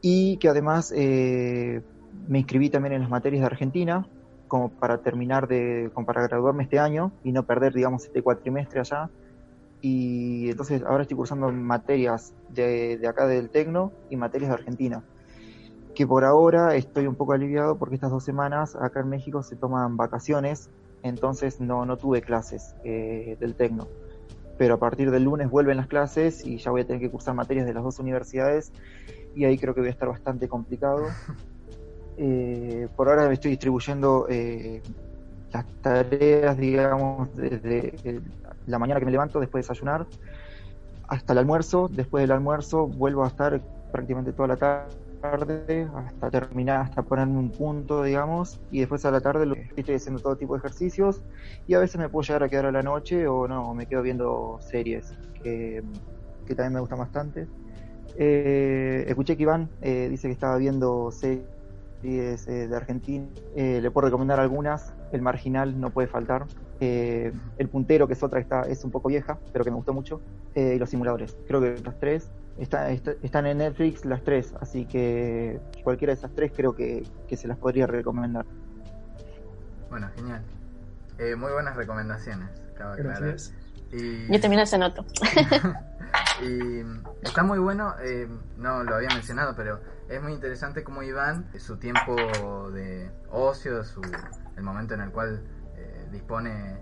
y 0.00 0.36
que 0.38 0.48
además 0.48 0.92
eh, 0.96 1.82
me 2.28 2.38
inscribí 2.38 2.70
también 2.70 2.94
en 2.94 3.02
las 3.02 3.10
materias 3.10 3.40
de 3.40 3.46
Argentina 3.46 4.06
como 4.48 4.68
para 4.68 4.98
terminar 4.98 5.46
de, 5.46 5.90
como 5.94 6.06
para 6.06 6.22
graduarme 6.22 6.64
este 6.64 6.78
año 6.78 7.12
y 7.22 7.32
no 7.32 7.44
perder, 7.44 7.72
digamos, 7.72 8.04
este 8.04 8.20
cuatrimestre 8.20 8.80
allá. 8.80 9.10
Y 9.80 10.50
entonces 10.50 10.82
ahora 10.82 11.02
estoy 11.02 11.16
cursando 11.16 11.50
materias 11.52 12.34
de, 12.48 12.98
de 12.98 13.08
acá 13.08 13.26
del 13.26 13.48
Tecno 13.48 13.92
y 14.10 14.16
materias 14.16 14.50
de 14.50 14.54
Argentina 14.54 15.04
que 15.94 16.06
por 16.06 16.24
ahora 16.24 16.74
estoy 16.76 17.06
un 17.06 17.14
poco 17.14 17.32
aliviado 17.32 17.76
porque 17.76 17.96
estas 17.96 18.10
dos 18.10 18.24
semanas 18.24 18.76
acá 18.76 19.00
en 19.00 19.08
México 19.08 19.42
se 19.42 19.56
toman 19.56 19.96
vacaciones, 19.96 20.70
entonces 21.02 21.60
no, 21.60 21.84
no 21.84 21.96
tuve 21.96 22.22
clases 22.22 22.74
eh, 22.84 23.36
del 23.40 23.54
Tecno. 23.54 23.88
Pero 24.60 24.74
a 24.74 24.76
partir 24.76 25.10
del 25.10 25.24
lunes 25.24 25.48
vuelven 25.48 25.78
las 25.78 25.86
clases 25.86 26.44
y 26.44 26.58
ya 26.58 26.70
voy 26.70 26.82
a 26.82 26.86
tener 26.86 27.00
que 27.00 27.08
cursar 27.08 27.34
materias 27.34 27.64
de 27.64 27.72
las 27.72 27.82
dos 27.82 27.98
universidades 27.98 28.72
y 29.34 29.46
ahí 29.46 29.56
creo 29.56 29.72
que 29.72 29.80
voy 29.80 29.88
a 29.88 29.92
estar 29.92 30.08
bastante 30.08 30.48
complicado. 30.48 31.06
Eh, 32.22 32.86
por 32.96 33.08
ahora 33.08 33.28
me 33.28 33.32
estoy 33.32 33.52
distribuyendo 33.52 34.26
eh, 34.28 34.82
las 35.54 35.64
tareas, 35.80 36.58
digamos, 36.58 37.34
desde 37.34 38.20
la 38.66 38.78
mañana 38.78 39.00
que 39.00 39.06
me 39.06 39.12
levanto 39.12 39.40
después 39.40 39.64
de 39.64 39.72
desayunar 39.72 40.06
hasta 41.08 41.32
el 41.32 41.38
almuerzo. 41.38 41.88
Después 41.88 42.20
del 42.20 42.32
almuerzo 42.32 42.88
vuelvo 42.88 43.24
a 43.24 43.28
estar 43.28 43.58
prácticamente 43.90 44.34
toda 44.34 44.48
la 44.48 44.56
tarde 44.56 45.09
tarde 45.20 45.88
hasta 45.94 46.30
terminar, 46.30 46.80
hasta 46.80 47.02
ponerme 47.02 47.38
un 47.38 47.50
punto, 47.50 48.02
digamos, 48.02 48.60
y 48.70 48.80
después 48.80 49.04
a 49.04 49.10
la 49.10 49.20
tarde 49.20 49.46
lo, 49.46 49.54
estoy 49.54 49.94
haciendo 49.94 50.20
todo 50.20 50.36
tipo 50.36 50.54
de 50.54 50.58
ejercicios 50.58 51.22
y 51.66 51.74
a 51.74 51.78
veces 51.78 51.98
me 51.98 52.08
puedo 52.08 52.26
llegar 52.26 52.42
a 52.42 52.48
quedar 52.48 52.66
a 52.66 52.72
la 52.72 52.82
noche 52.82 53.26
o 53.28 53.46
no, 53.46 53.74
me 53.74 53.86
quedo 53.86 54.02
viendo 54.02 54.58
series 54.60 55.14
que, 55.42 55.82
también 56.48 56.72
me 56.72 56.80
gustan 56.80 56.98
bastante. 56.98 57.46
Eh, 58.16 59.04
escuché 59.06 59.36
que 59.36 59.44
Iván 59.44 59.70
eh, 59.82 60.08
dice 60.10 60.26
que 60.26 60.32
estaba 60.32 60.56
viendo 60.56 61.12
series 61.12 61.46
eh, 62.02 62.66
de 62.68 62.76
Argentina, 62.76 63.28
le 63.54 63.90
puedo 63.92 64.06
recomendar 64.06 64.40
algunas, 64.40 64.92
El 65.12 65.22
Marginal 65.22 65.78
no 65.78 65.90
puede 65.90 66.08
faltar, 66.08 66.46
El 66.80 67.68
Puntero, 67.70 68.08
que 68.08 68.14
es 68.14 68.22
otra 68.22 68.40
que 68.40 68.44
está, 68.44 68.62
es 68.62 68.84
un 68.84 68.90
poco 68.90 69.08
vieja, 69.08 69.38
pero 69.52 69.64
que 69.64 69.70
me 69.70 69.76
gustó 69.76 69.92
mucho, 69.92 70.20
y 70.56 70.76
Los 70.76 70.90
Simuladores, 70.90 71.36
creo 71.46 71.60
que 71.60 71.76
los 71.84 71.98
tres 72.00 72.32
están 72.58 73.46
en 73.46 73.58
Netflix 73.58 74.04
las 74.04 74.22
tres, 74.22 74.54
así 74.60 74.84
que 74.86 75.60
cualquiera 75.82 76.12
de 76.12 76.18
esas 76.18 76.34
tres 76.34 76.52
creo 76.54 76.74
que, 76.74 77.06
se 77.34 77.48
las 77.48 77.58
podría 77.58 77.86
recomendar. 77.86 78.44
Bueno, 79.88 80.08
genial. 80.14 80.42
Eh, 81.18 81.36
muy 81.36 81.52
buenas 81.52 81.76
recomendaciones, 81.76 82.48
Gracias. 82.96 83.52
Y... 83.92 84.32
Yo 84.32 84.40
también 84.40 84.60
las 84.60 84.72
anoto. 84.72 85.04
y 86.42 86.82
está 87.22 87.42
muy 87.42 87.58
bueno, 87.58 87.94
eh, 88.02 88.28
no 88.56 88.84
lo 88.84 88.94
había 88.94 89.08
mencionado, 89.08 89.54
pero 89.56 89.80
es 90.08 90.22
muy 90.22 90.32
interesante 90.32 90.82
como 90.82 91.02
Iván, 91.02 91.46
su 91.58 91.76
tiempo 91.76 92.70
de 92.70 93.10
ocio, 93.30 93.84
su, 93.84 94.00
el 94.56 94.62
momento 94.62 94.94
en 94.94 95.02
el 95.02 95.10
cual 95.10 95.42
eh, 95.76 96.08
dispone 96.10 96.78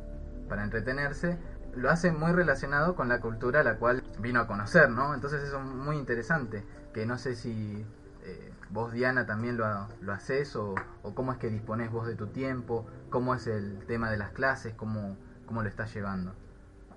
para 0.49 0.65
entretenerse, 0.65 1.39
lo 1.79 1.91
hace 1.91 2.13
muy 2.13 2.33
relacionado 2.33 2.95
con 2.95 3.09
la 3.09 3.21
cultura 3.21 3.61
a 3.61 3.65
la 3.65 3.77
cual 3.77 4.03
vino 4.19 4.41
a 4.41 4.47
conocer, 4.47 4.91
¿no? 4.91 5.15
Entonces 5.15 5.43
eso 5.43 5.59
es 5.59 5.65
muy 5.65 5.97
interesante, 5.97 6.65
que 6.93 7.07
no 7.07 7.19
sé 7.19 7.35
si 7.37 7.85
eh, 8.25 8.53
vos, 8.71 8.93
Diana, 8.93 9.27
también 9.27 9.57
lo, 9.57 9.89
lo 10.01 10.13
haces 10.13 10.55
o, 10.57 10.75
cómo 11.15 11.33
es 11.33 11.39
que 11.39 11.49
dispones 11.49 11.91
vos 11.91 12.07
de 12.07 12.15
tu 12.15 12.27
tiempo, 12.29 12.85
cómo 13.11 13.35
es 13.35 13.47
el 13.47 13.79
tema 13.87 14.11
de 14.11 14.19
las 14.19 14.31
clases, 14.31 14.75
cómo, 14.75 15.17
cómo 15.47 15.63
lo 15.63 15.69
estás 15.69 15.95
llevando. 15.95 16.33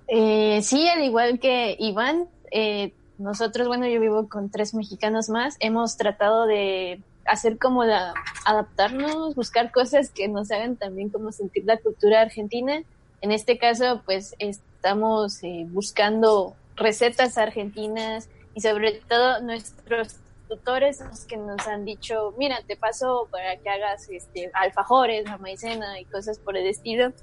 Eh, 0.07 0.61
sí, 0.63 0.87
al 0.89 1.03
igual 1.03 1.39
que 1.39 1.75
Iván, 1.79 2.27
eh, 2.51 2.93
nosotros, 3.17 3.67
bueno, 3.67 3.87
yo 3.87 3.99
vivo 3.99 4.27
con 4.27 4.49
tres 4.49 4.73
mexicanos 4.73 5.29
más, 5.29 5.55
hemos 5.59 5.95
tratado 5.95 6.45
de 6.47 7.01
hacer 7.25 7.57
como 7.57 7.83
la, 7.83 8.13
adaptarnos, 8.45 9.35
buscar 9.35 9.71
cosas 9.71 10.09
que 10.09 10.27
nos 10.27 10.51
hagan 10.51 10.75
también 10.75 11.09
como 11.09 11.31
sentir 11.31 11.63
la 11.65 11.77
cultura 11.77 12.21
argentina. 12.21 12.81
En 13.21 13.31
este 13.31 13.59
caso, 13.59 14.01
pues 14.05 14.35
estamos 14.81 15.43
eh, 15.43 15.67
buscando 15.69 16.55
recetas 16.75 17.37
argentinas 17.37 18.29
y 18.55 18.61
sobre 18.61 18.93
todo 19.07 19.39
nuestros 19.43 20.15
tutores 20.49 21.01
los 21.01 21.25
que 21.25 21.37
nos 21.37 21.67
han 21.67 21.85
dicho, 21.85 22.33
mira, 22.35 22.61
te 22.65 22.75
paso 22.75 23.27
para 23.29 23.57
que 23.57 23.69
hagas 23.69 24.09
este, 24.09 24.49
alfajores, 24.55 25.25
la 25.25 25.37
maicena 25.37 25.99
y 25.99 26.05
cosas 26.05 26.39
por 26.39 26.57
el 26.57 26.65
estilo. 26.65 27.13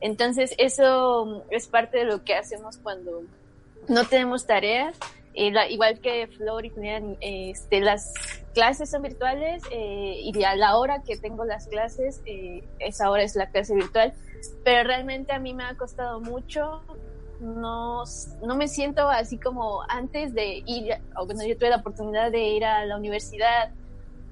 Entonces 0.00 0.54
eso 0.58 1.44
es 1.50 1.66
parte 1.66 1.98
de 1.98 2.04
lo 2.04 2.22
que 2.22 2.36
hacemos 2.36 2.76
cuando 2.76 3.24
no 3.88 4.04
tenemos 4.04 4.46
tareas. 4.46 4.96
Eh, 5.34 5.52
igual 5.70 5.98
que 5.98 6.28
Flor 6.28 6.66
y 6.66 6.70
Julián, 6.70 7.16
este, 7.20 7.80
las 7.80 8.12
clases 8.54 8.90
son 8.90 9.02
virtuales 9.02 9.60
eh, 9.72 10.20
y 10.22 10.44
a 10.44 10.54
la 10.54 10.76
hora 10.76 11.02
que 11.02 11.16
tengo 11.16 11.44
las 11.44 11.66
clases, 11.66 12.22
eh, 12.26 12.62
esa 12.78 13.10
hora 13.10 13.24
es 13.24 13.34
la 13.34 13.50
clase 13.50 13.74
virtual, 13.74 14.14
pero 14.64 14.86
realmente 14.86 15.32
a 15.32 15.38
mí 15.38 15.54
me 15.54 15.64
ha 15.64 15.76
costado 15.76 16.20
mucho 16.20 16.82
no, 17.40 18.04
no 18.42 18.56
me 18.56 18.68
siento 18.68 19.08
así 19.08 19.38
como 19.38 19.82
antes 19.88 20.34
de 20.34 20.62
ir, 20.66 20.98
bueno, 21.14 21.44
yo 21.46 21.56
tuve 21.56 21.70
la 21.70 21.76
oportunidad 21.76 22.32
de 22.32 22.42
ir 22.48 22.64
a 22.64 22.84
la 22.84 22.96
universidad, 22.96 23.70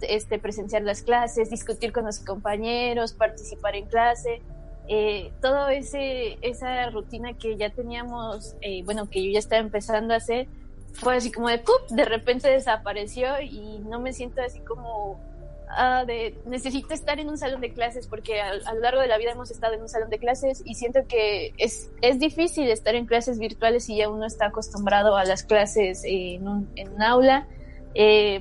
este, 0.01 0.39
presenciar 0.39 0.83
las 0.83 1.03
clases, 1.03 1.51
discutir 1.51 1.93
con 1.93 2.05
los 2.05 2.19
compañeros, 2.19 3.13
participar 3.13 3.77
en 3.77 3.87
clase, 3.87 4.43
eh, 4.89 5.33
todo 5.41 5.69
ese, 5.69 6.39
esa 6.43 6.91
rutina 6.91 7.35
que 7.35 7.57
ya 7.57 7.71
teníamos, 7.71 8.57
eh, 8.61 8.83
bueno, 8.85 9.09
que 9.09 9.25
yo 9.25 9.31
ya 9.31 9.39
estaba 9.39 9.61
empezando 9.61 10.15
a 10.15 10.19
hacer, 10.19 10.49
fue 10.93 11.17
así 11.17 11.31
como 11.31 11.49
de, 11.49 11.59
¡pup! 11.59 11.89
de 11.91 12.05
repente 12.05 12.49
desapareció 12.49 13.41
y 13.41 13.79
no 13.81 14.01
me 14.01 14.13
siento 14.13 14.43
así 14.43 14.61
como 14.61 15.21
Ah, 15.69 16.05
de 16.07 16.39
necesito 16.47 16.95
estar 16.95 17.19
en 17.19 17.29
un 17.29 17.39
salón 17.39 17.61
de 17.61 17.73
clases 17.73 18.07
porque 18.07 18.41
a, 18.41 18.55
lo 18.55 18.81
largo 18.81 19.01
de 19.01 19.09
la 19.09 19.19
vida 19.19 19.33
hemos 19.33 19.51
estado 19.51 19.75
en 19.75 19.83
un 19.83 19.89
salón 19.89 20.11
de 20.11 20.19
clases 20.19 20.63
y 20.65 20.75
siento 20.75 21.01
que 21.09 21.55
es, 21.59 21.91
es 22.03 22.21
difícil 22.21 22.69
estar 22.71 22.95
en 22.95 23.07
clases 23.07 23.39
virtuales 23.39 23.89
y 23.89 23.97
ya 23.97 24.09
uno 24.09 24.27
está 24.27 24.47
acostumbrado 24.47 25.17
a 25.17 25.25
las 25.25 25.43
clases 25.43 26.03
en 26.05 26.47
un, 26.47 26.69
en 26.77 27.03
aula. 27.03 27.49
Eh, 27.95 28.41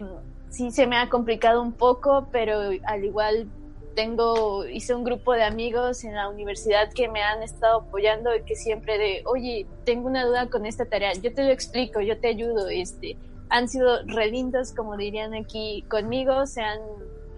sí 0.50 0.70
se 0.72 0.86
me 0.86 0.98
ha 0.98 1.10
complicado 1.10 1.62
un 1.62 1.74
poco, 1.74 2.28
pero 2.32 2.60
al 2.84 3.04
igual 3.04 3.48
tengo, 3.96 4.66
hice 4.66 4.94
un 4.94 5.04
grupo 5.04 5.34
de 5.34 5.44
amigos 5.44 6.04
en 6.04 6.14
la 6.14 6.30
universidad 6.30 6.92
que 6.94 7.08
me 7.08 7.24
han 7.24 7.42
estado 7.42 7.80
apoyando 7.82 8.36
y 8.36 8.44
que 8.44 8.56
siempre 8.56 8.98
de, 9.00 9.24
oye, 9.26 9.66
tengo 9.84 10.08
una 10.08 10.26
duda 10.26 10.48
con 10.50 10.66
esta 10.66 10.86
tarea, 10.86 11.14
yo 11.14 11.34
te 11.34 11.44
lo 11.44 11.50
explico, 11.50 12.02
yo 12.02 12.20
te 12.20 12.28
ayudo, 12.28 12.68
este, 12.68 13.18
han 13.50 13.68
sido 13.68 14.04
relindos, 14.06 14.74
como 14.74 14.98
dirían 14.98 15.34
aquí 15.34 15.84
conmigo, 15.90 16.46
se 16.46 16.62
han 16.62 16.80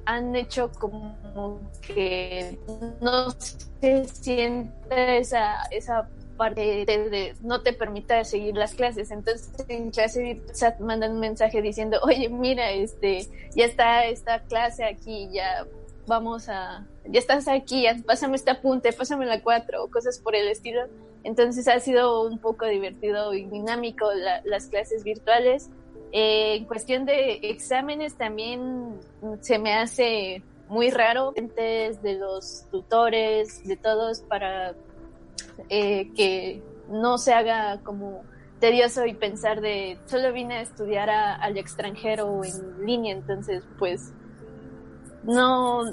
han 0.08 0.38
hecho 0.38 0.72
como 0.80 1.60
que 1.82 2.58
no 3.02 3.30
se 3.32 4.06
siente 4.08 5.18
esa, 5.18 5.64
esa 5.70 6.08
parte 6.38 6.86
de, 6.86 7.36
no 7.42 7.62
te 7.62 7.74
permita 7.74 8.24
seguir 8.24 8.56
las 8.56 8.74
clases. 8.74 9.12
Entonces 9.12 9.52
en 9.68 9.92
clase 9.92 10.42
mandan 10.80 11.12
un 11.12 11.20
mensaje 11.20 11.62
diciendo, 11.62 12.00
oye, 12.04 12.30
mira, 12.30 12.72
este, 12.72 13.28
ya 13.54 13.66
está 13.66 14.06
esta 14.06 14.44
clase 14.44 14.86
aquí, 14.86 15.30
ya 15.34 15.68
vamos 16.08 16.48
a, 16.48 16.88
ya 17.06 17.20
estás 17.20 17.50
aquí, 17.50 17.86
pásame 18.06 18.38
este 18.38 18.52
apunte, 18.52 18.94
pásame 18.94 19.26
la 19.26 19.42
cuatro, 19.42 19.90
cosas 19.90 20.20
por 20.20 20.36
el 20.36 20.48
estilo. 20.48 20.88
Entonces 21.26 21.68
ha 21.68 21.82
sido 21.82 22.26
un 22.26 22.40
poco 22.40 22.66
divertido 22.66 23.34
y 23.34 23.44
dinámico 23.44 24.08
las 24.46 24.68
clases 24.68 25.04
virtuales. 25.04 25.70
Eh, 26.12 26.56
en 26.56 26.66
cuestión 26.66 27.06
de 27.06 27.40
exámenes 27.44 28.16
también 28.16 29.00
se 29.42 29.60
me 29.60 29.74
hace 29.74 30.44
muy 30.70 30.90
raro 30.90 31.34
de 31.34 32.18
los 32.20 32.66
tutores, 32.72 33.64
de 33.68 33.78
todos, 33.78 34.22
para 34.22 34.76
eh, 35.70 36.12
que 36.16 36.62
no 36.90 37.18
se 37.18 37.34
haga 37.34 37.82
como 37.84 38.24
tedioso 38.60 39.06
y 39.06 39.14
pensar 39.14 39.62
de 39.62 39.98
solo 40.06 40.34
vine 40.34 40.58
a 40.58 40.62
estudiar 40.62 41.10
al 41.10 41.58
extranjero 41.58 42.42
en 42.44 42.86
línea, 42.86 43.14
entonces 43.14 43.64
pues 43.78 44.14
no 45.24 45.84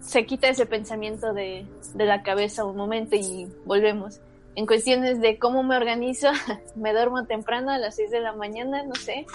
se 0.00 0.26
quita 0.26 0.48
ese 0.48 0.66
pensamiento 0.66 1.32
de, 1.32 1.66
de 1.94 2.04
la 2.04 2.22
cabeza 2.22 2.64
un 2.64 2.76
momento 2.76 3.16
y 3.16 3.48
volvemos. 3.64 4.20
En 4.56 4.66
cuestiones 4.66 5.20
de 5.20 5.38
cómo 5.38 5.62
me 5.62 5.76
organizo, 5.76 6.28
me 6.74 6.92
duermo 6.92 7.24
temprano 7.26 7.70
a 7.70 7.78
las 7.78 7.96
6 7.96 8.10
de 8.10 8.20
la 8.20 8.32
mañana, 8.32 8.82
no 8.82 8.94
sé, 8.94 9.26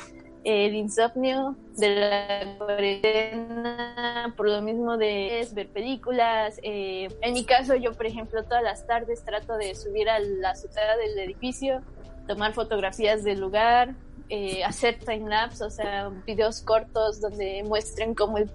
el 0.45 0.75
insomnio 0.75 1.55
de 1.75 1.95
la 1.95 2.57
cuarentena, 2.59 4.33
por 4.37 4.47
lo 4.47 4.61
mismo 4.61 4.95
de 4.95 5.47
ver 5.53 5.69
películas. 5.69 6.59
Eh, 6.61 7.07
en 7.21 7.33
mi 7.33 7.45
caso, 7.45 7.75
yo, 7.75 7.93
por 7.93 8.05
ejemplo, 8.05 8.43
todas 8.43 8.61
las 8.61 8.85
tardes 8.85 9.23
trato 9.23 9.57
de 9.57 9.73
subir 9.73 10.07
a 10.07 10.19
la 10.19 10.51
azotea 10.51 10.97
del 10.97 11.17
edificio, 11.17 11.81
tomar 12.27 12.53
fotografías 12.53 13.23
del 13.23 13.39
lugar, 13.39 13.95
eh, 14.29 14.63
hacer 14.63 14.99
time-lapse, 14.99 15.63
o 15.63 15.69
sea, 15.71 16.09
videos 16.27 16.61
cortos 16.61 17.21
donde 17.21 17.63
muestren 17.63 18.13
como 18.13 18.37
el 18.37 18.51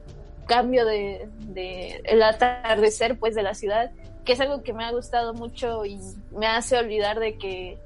cambio 0.46 0.84
de, 0.84 1.28
de, 1.46 2.02
el 2.04 2.22
atardecer 2.22 3.18
pues 3.18 3.34
de 3.34 3.42
la 3.42 3.54
ciudad, 3.54 3.90
que 4.24 4.32
es 4.32 4.40
algo 4.40 4.62
que 4.62 4.72
me 4.72 4.84
ha 4.84 4.92
gustado 4.92 5.34
mucho 5.34 5.84
y 5.86 5.98
me 6.30 6.46
hace 6.46 6.78
olvidar 6.78 7.18
de 7.18 7.36
que 7.38 7.78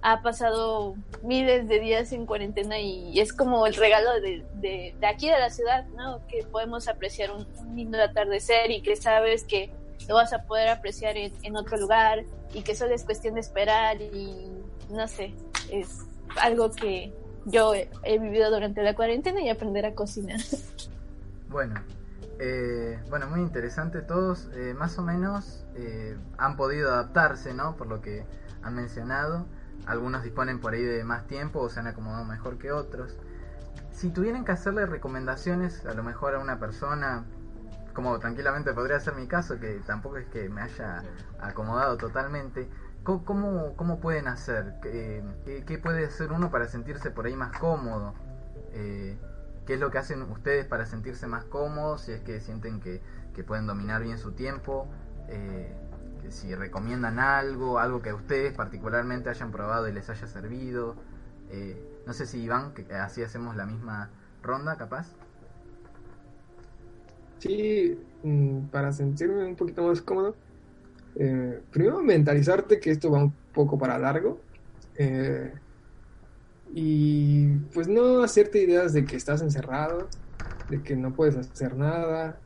ha 0.00 0.22
pasado 0.22 0.94
miles 1.22 1.68
de 1.68 1.80
días 1.80 2.12
en 2.12 2.24
cuarentena 2.24 2.78
y 2.78 3.18
es 3.18 3.32
como 3.32 3.66
el 3.66 3.74
regalo 3.74 4.20
de, 4.20 4.44
de, 4.54 4.94
aquí 5.06 5.28
de 5.28 5.38
la 5.38 5.50
ciudad, 5.50 5.86
¿no? 5.96 6.20
Que 6.28 6.44
podemos 6.44 6.86
apreciar 6.88 7.32
un, 7.32 7.46
lindo 7.74 8.00
atardecer 8.00 8.70
y 8.70 8.80
que 8.80 8.94
sabes 8.96 9.44
que 9.44 9.70
lo 10.08 10.14
vas 10.14 10.32
a 10.32 10.42
poder 10.44 10.68
apreciar 10.68 11.16
en, 11.16 11.56
otro 11.56 11.76
lugar 11.76 12.24
y 12.54 12.62
que 12.62 12.74
solo 12.74 12.94
es 12.94 13.04
cuestión 13.04 13.34
de 13.34 13.40
esperar 13.40 14.00
y 14.00 14.48
no 14.90 15.06
sé, 15.08 15.34
es 15.70 16.06
algo 16.40 16.70
que 16.70 17.12
yo 17.44 17.74
he, 17.74 18.18
vivido 18.18 18.50
durante 18.50 18.82
la 18.82 18.94
cuarentena 18.94 19.40
y 19.40 19.48
aprender 19.48 19.86
a 19.86 19.94
cocinar. 19.94 20.40
Bueno, 21.48 21.82
eh, 22.38 23.02
bueno, 23.10 23.26
muy 23.26 23.40
interesante. 23.40 24.00
Todos 24.00 24.48
eh, 24.54 24.74
más 24.74 24.98
o 24.98 25.02
menos 25.02 25.66
eh, 25.74 26.16
han 26.36 26.56
podido 26.56 26.92
adaptarse, 26.92 27.52
¿no? 27.54 27.76
Por 27.76 27.88
lo 27.88 28.00
que 28.00 28.24
han 28.62 28.74
mencionado. 28.74 29.46
Algunos 29.86 30.22
disponen 30.22 30.60
por 30.60 30.74
ahí 30.74 30.82
de 30.82 31.02
más 31.04 31.26
tiempo 31.26 31.60
o 31.60 31.68
se 31.68 31.80
han 31.80 31.86
acomodado 31.86 32.24
mejor 32.24 32.58
que 32.58 32.72
otros. 32.72 33.18
Si 33.90 34.10
tuvieran 34.10 34.44
que 34.44 34.52
hacerle 34.52 34.86
recomendaciones 34.86 35.84
a 35.86 35.94
lo 35.94 36.02
mejor 36.02 36.34
a 36.34 36.38
una 36.38 36.58
persona, 36.58 37.24
como 37.94 38.18
tranquilamente 38.18 38.72
podría 38.72 39.00
ser 39.00 39.14
mi 39.14 39.26
caso, 39.26 39.58
que 39.58 39.80
tampoco 39.86 40.18
es 40.18 40.26
que 40.28 40.48
me 40.48 40.60
haya 40.60 41.02
acomodado 41.40 41.96
totalmente, 41.96 42.68
¿cómo, 43.02 43.98
pueden 44.00 44.28
hacer? 44.28 44.74
¿Qué, 44.82 45.64
¿Qué, 45.66 45.78
puede 45.78 46.06
hacer 46.06 46.30
uno 46.30 46.50
para 46.50 46.68
sentirse 46.68 47.10
por 47.10 47.26
ahí 47.26 47.34
más 47.34 47.58
cómodo? 47.58 48.14
¿Qué 49.68 49.74
es 49.74 49.80
lo 49.80 49.90
que 49.90 49.98
hacen 49.98 50.22
ustedes 50.22 50.64
para 50.64 50.86
sentirse 50.86 51.26
más 51.26 51.44
cómodos? 51.44 52.00
Si 52.00 52.12
es 52.12 52.22
que 52.22 52.40
sienten 52.40 52.80
que, 52.80 53.02
que 53.34 53.44
pueden 53.44 53.66
dominar 53.66 54.02
bien 54.02 54.16
su 54.16 54.32
tiempo. 54.32 54.88
Eh, 55.28 55.70
si 56.30 56.54
recomiendan 56.54 57.18
algo, 57.18 57.78
algo 57.78 58.00
que 58.00 58.14
ustedes 58.14 58.54
particularmente 58.54 59.28
hayan 59.28 59.52
probado 59.52 59.86
y 59.86 59.92
les 59.92 60.08
haya 60.08 60.26
servido. 60.26 60.96
Eh, 61.50 61.76
no 62.06 62.14
sé 62.14 62.24
si 62.24 62.40
Iván, 62.40 62.72
que 62.72 62.90
así 62.94 63.22
hacemos 63.22 63.56
la 63.56 63.66
misma 63.66 64.08
ronda, 64.42 64.76
capaz. 64.76 65.08
Sí, 67.38 68.02
mm, 68.22 68.68
para 68.68 68.90
sentirme 68.90 69.44
un 69.44 69.54
poquito 69.54 69.82
más 69.82 70.00
cómodo, 70.00 70.34
eh, 71.16 71.62
primero 71.70 72.00
mentalizarte 72.00 72.80
que 72.80 72.90
esto 72.90 73.10
va 73.10 73.22
un 73.22 73.34
poco 73.52 73.76
para 73.78 73.98
largo. 73.98 74.40
Eh, 74.94 75.52
y 76.74 77.48
pues 77.72 77.88
no 77.88 78.22
hacerte 78.22 78.62
ideas 78.62 78.92
de 78.92 79.04
que 79.04 79.16
estás 79.16 79.42
encerrado, 79.42 80.08
de 80.68 80.82
que 80.82 80.96
no 80.96 81.12
puedes 81.14 81.36
hacer 81.36 81.76
nada, 81.76 82.38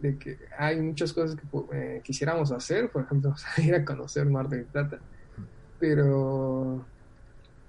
de 0.00 0.18
que 0.18 0.38
hay 0.58 0.80
muchas 0.80 1.12
cosas 1.12 1.36
que 1.36 1.46
eh, 1.72 2.00
quisiéramos 2.02 2.52
hacer, 2.52 2.90
por 2.90 3.02
ejemplo, 3.02 3.34
ir 3.58 3.74
a 3.74 3.84
conocer 3.84 4.26
Mar 4.26 4.48
del 4.48 4.64
Plata, 4.64 4.98
pero 5.78 6.84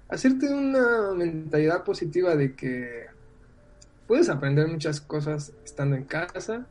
hacerte 0.08 0.48
una 0.48 1.12
mentalidad 1.14 1.84
positiva 1.84 2.34
de 2.34 2.54
que 2.54 3.06
puedes 4.06 4.28
aprender 4.30 4.66
muchas 4.68 5.00
cosas 5.00 5.52
estando 5.64 5.96
en 5.96 6.04
casa 6.04 6.66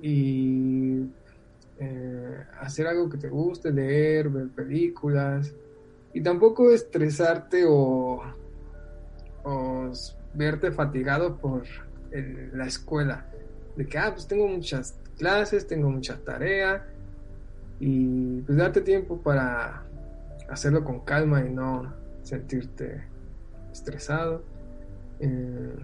y 0.00 1.02
eh, 1.78 2.44
hacer 2.60 2.86
algo 2.86 3.10
que 3.10 3.18
te 3.18 3.28
guste, 3.28 3.72
leer, 3.72 4.28
ver 4.28 4.48
películas 4.48 5.52
y 6.16 6.22
tampoco 6.22 6.70
estresarte 6.70 7.66
o, 7.68 8.22
verte 10.32 10.72
fatigado 10.72 11.36
por 11.36 11.64
la 12.54 12.66
escuela 12.66 13.26
de 13.76 13.86
que, 13.86 13.98
ah, 13.98 14.12
pues 14.14 14.26
tengo 14.26 14.48
muchas 14.48 14.98
clases, 15.18 15.66
tengo 15.66 15.90
mucha 15.90 16.16
tarea 16.16 16.86
y 17.78 18.40
pues 18.40 18.56
darte 18.56 18.80
tiempo 18.80 19.18
para 19.18 19.82
hacerlo 20.48 20.84
con 20.84 21.00
calma 21.00 21.44
y 21.44 21.50
no 21.50 21.92
sentirte 22.22 23.02
estresado. 23.70 24.42
Eh, 25.20 25.76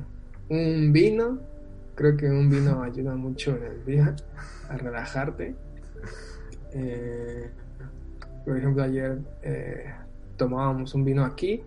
un 0.49 0.93
vino, 0.95 1.41
creo 1.95 2.17
que 2.17 2.31
un 2.31 2.49
vino 2.49 2.83
ayuda 2.83 3.15
mucho 3.17 3.55
en 3.55 3.65
el 3.65 3.85
día 3.85 4.17
a 4.71 4.79
relajarte. 4.79 5.55
Eh, 6.73 7.51
por 8.47 8.57
ejemplo, 8.57 8.83
ayer 8.83 9.19
eh, 9.43 9.93
tomábamos 10.43 10.93
un 10.95 11.05
vino 11.05 11.25
aquí 11.25 11.63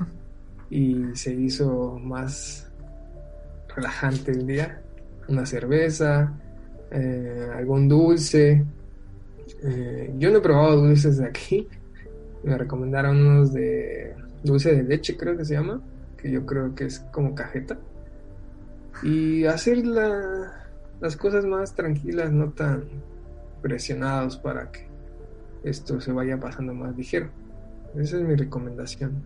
y 0.70 1.14
se 1.14 1.32
hizo 1.32 1.98
más 2.00 2.68
relajante 3.74 4.32
el 4.32 4.44
día 4.44 4.82
una 5.28 5.46
cerveza, 5.46 6.32
eh, 6.90 7.48
algún 7.54 7.88
dulce. 7.88 8.64
Eh, 9.62 10.14
yo 10.18 10.30
no 10.30 10.38
he 10.38 10.40
probado 10.40 10.82
dulces 10.82 11.18
de 11.18 11.26
aquí. 11.26 11.68
Me 12.42 12.58
recomendaron 12.58 13.24
unos 13.24 13.52
de 13.52 14.16
dulce 14.42 14.74
de 14.74 14.82
leche, 14.82 15.16
creo 15.16 15.36
que 15.36 15.44
se 15.44 15.54
llama, 15.54 15.80
que 16.16 16.30
yo 16.30 16.44
creo 16.44 16.74
que 16.74 16.86
es 16.86 16.98
como 17.12 17.34
cajeta. 17.34 17.78
Y 19.04 19.44
hacer 19.44 19.84
las 19.86 21.16
cosas 21.16 21.44
más 21.44 21.74
tranquilas, 21.74 22.32
no 22.32 22.50
tan 22.50 22.84
presionados 23.62 24.36
para 24.36 24.70
que 24.72 24.86
esto 25.62 26.00
se 26.00 26.12
vaya 26.12 26.38
pasando 26.38 26.74
más 26.74 26.96
ligero. 26.96 27.30
Esa 27.94 28.16
es 28.16 28.22
mi 28.22 28.34
recomendación. 28.36 29.22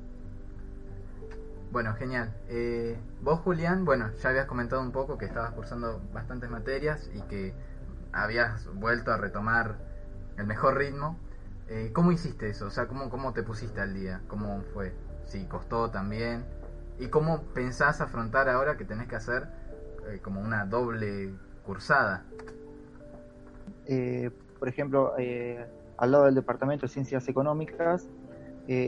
Bueno, 1.71 1.95
genial. 1.95 2.35
Eh, 2.49 2.97
vos, 3.23 3.41
Julián, 3.41 3.85
bueno, 3.85 4.11
ya 4.23 4.31
habías 4.31 4.47
comentado 4.47 4.83
un 4.83 4.91
poco 4.91 5.19
que 5.19 5.27
estabas 5.27 5.53
cursando 5.53 6.01
bastantes 6.13 6.51
materias 6.51 7.09
y 7.15 7.21
que 7.23 7.55
habías 8.13 8.67
vuelto 8.75 9.13
a 9.13 9.19
retomar 9.19 9.77
el 10.37 10.47
mejor 10.47 10.79
ritmo. 10.79 11.17
Eh, 11.69 11.91
¿Cómo 11.93 12.11
hiciste 12.11 12.49
eso? 12.49 12.67
O 12.67 12.71
sea, 12.71 12.87
¿cómo, 12.87 13.09
¿cómo 13.09 13.33
te 13.33 13.45
pusiste 13.45 13.81
al 13.81 13.95
día? 13.95 14.23
¿Cómo 14.27 14.63
fue? 14.73 14.95
Si 15.27 15.45
costó 15.45 15.91
también. 15.91 16.45
¿Y 16.99 17.07
cómo 17.09 17.43
pensás 17.55 18.01
afrontar 18.01 18.49
ahora 18.49 18.77
que 18.77 18.85
tenés 18.85 19.07
que 19.07 19.17
hacer 19.17 19.47
eh, 20.09 20.19
como 20.23 20.41
una 20.41 20.65
doble 20.65 21.35
cursada? 21.65 22.25
por 24.59 24.69
ejemplo, 24.69 25.15
al 25.99 26.11
lado 26.11 26.25
del 26.25 26.35
Departamento 26.35 26.87
de 26.87 26.93
Ciencias 26.93 27.29
Económicas 27.29 28.09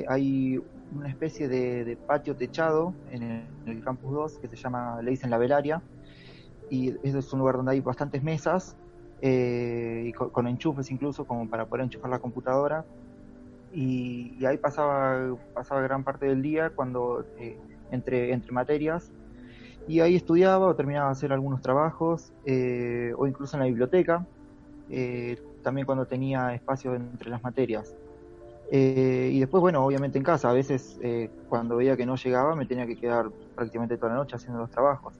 hay 0.09 0.61
una 0.97 1.09
especie 1.09 1.49
de, 1.49 1.97
patio 2.07 2.37
techado 2.37 2.95
en 3.11 3.47
el, 3.67 3.83
campus 3.83 4.13
2 4.13 4.39
que 4.39 4.49
se 4.49 4.57
llama, 4.57 5.01
le 5.03 5.11
dicen 5.11 5.31
la 5.31 5.39
velaria, 5.39 5.83
y 6.71 6.91
eso 7.03 7.19
es 7.19 7.33
un 7.33 7.41
lugar 7.41 7.57
donde 7.57 7.73
hay 7.73 7.81
bastantes 7.81 8.23
mesas, 8.23 8.77
eh, 9.21 10.05
y 10.07 10.13
con, 10.13 10.47
enchufes 10.47 10.91
incluso, 10.91 11.27
como 11.27 11.49
para 11.49 11.67
poder 11.67 11.85
enchufar 11.85 12.11
la 12.11 12.19
computadora, 12.19 12.85
y, 13.73 14.45
ahí 14.47 14.57
pasaba, 14.57 15.37
pasaba 15.55 15.83
gran 15.83 16.05
parte 16.05 16.27
del 16.27 16.41
día 16.41 16.71
cuando 16.71 17.25
eh, 17.39 17.59
entre, 17.91 18.33
entre 18.33 18.53
materias, 18.53 19.11
y 19.87 20.01
ahí 20.01 20.17
estudiaba 20.17 20.67
o 20.67 20.75
terminaba 20.75 21.07
de 21.07 21.13
hacer 21.13 21.33
algunos 21.33 21.61
trabajos, 21.63 22.33
eh, 22.45 23.13
o 23.17 23.27
incluso 23.27 23.57
en 23.57 23.61
la 23.61 23.67
biblioteca, 23.67 24.27
también 25.63 25.85
cuando 25.85 26.07
tenía 26.07 26.55
espacio 26.55 26.95
entre 26.95 27.29
las 27.29 27.43
materias. 27.43 27.95
Eh, 28.71 29.31
y 29.33 29.41
después, 29.41 29.61
bueno, 29.61 29.85
obviamente 29.85 30.19
en 30.19 30.25
casa, 30.25 30.51
a 30.51 30.53
veces 30.53 30.99
eh, 31.03 31.31
cuando 31.49 31.77
veía 31.77 31.97
que 31.97 32.05
no 32.05 32.17
llegaba 32.17 32.55
me 32.55 32.67
tenía 32.67 32.87
que 32.87 32.97
quedar 32.97 33.31
prácticamente 33.55 33.97
toda 33.97 34.11
la 34.13 34.19
noche 34.19 34.37
haciendo 34.37 34.61
los 34.61 34.71
trabajos. 34.71 35.15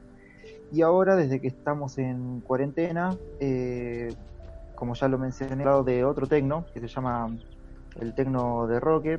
Y 0.71 0.83
ahora, 0.83 1.17
desde 1.17 1.41
que 1.41 1.49
estamos 1.49 1.97
en 1.97 2.41
cuarentena, 2.41 3.17
eh, 3.41 4.15
como 4.75 4.95
ya 4.95 5.09
lo 5.09 5.19
mencioné, 5.19 5.65
lado 5.65 5.83
de 5.83 6.05
otro 6.05 6.27
tecno, 6.27 6.67
que 6.75 6.81
se 6.81 6.89
llama 6.89 7.35
el 7.99 8.15
tecno 8.15 8.67
de 8.67 8.79
Roque, 8.79 9.19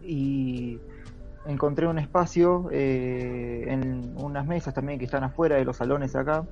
y 0.00 0.78
encontré 1.46 1.88
un 1.88 1.98
espacio 1.98 2.68
eh, 2.70 3.64
en 3.66 4.14
unas 4.16 4.46
mesas 4.46 4.74
también 4.74 4.98
que 4.98 5.06
están 5.06 5.24
afuera 5.24 5.56
de 5.56 5.64
los 5.64 5.76
salones 5.76 6.14
acá, 6.14 6.46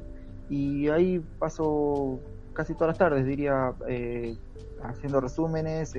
y 0.48 0.88
ahí 0.88 1.20
paso 1.38 2.18
casi 2.52 2.74
todas 2.74 2.88
las 2.88 2.98
tardes, 2.98 3.24
diría, 3.24 3.72
eh, 3.88 4.36
haciendo 4.82 5.20
resúmenes, 5.20 5.94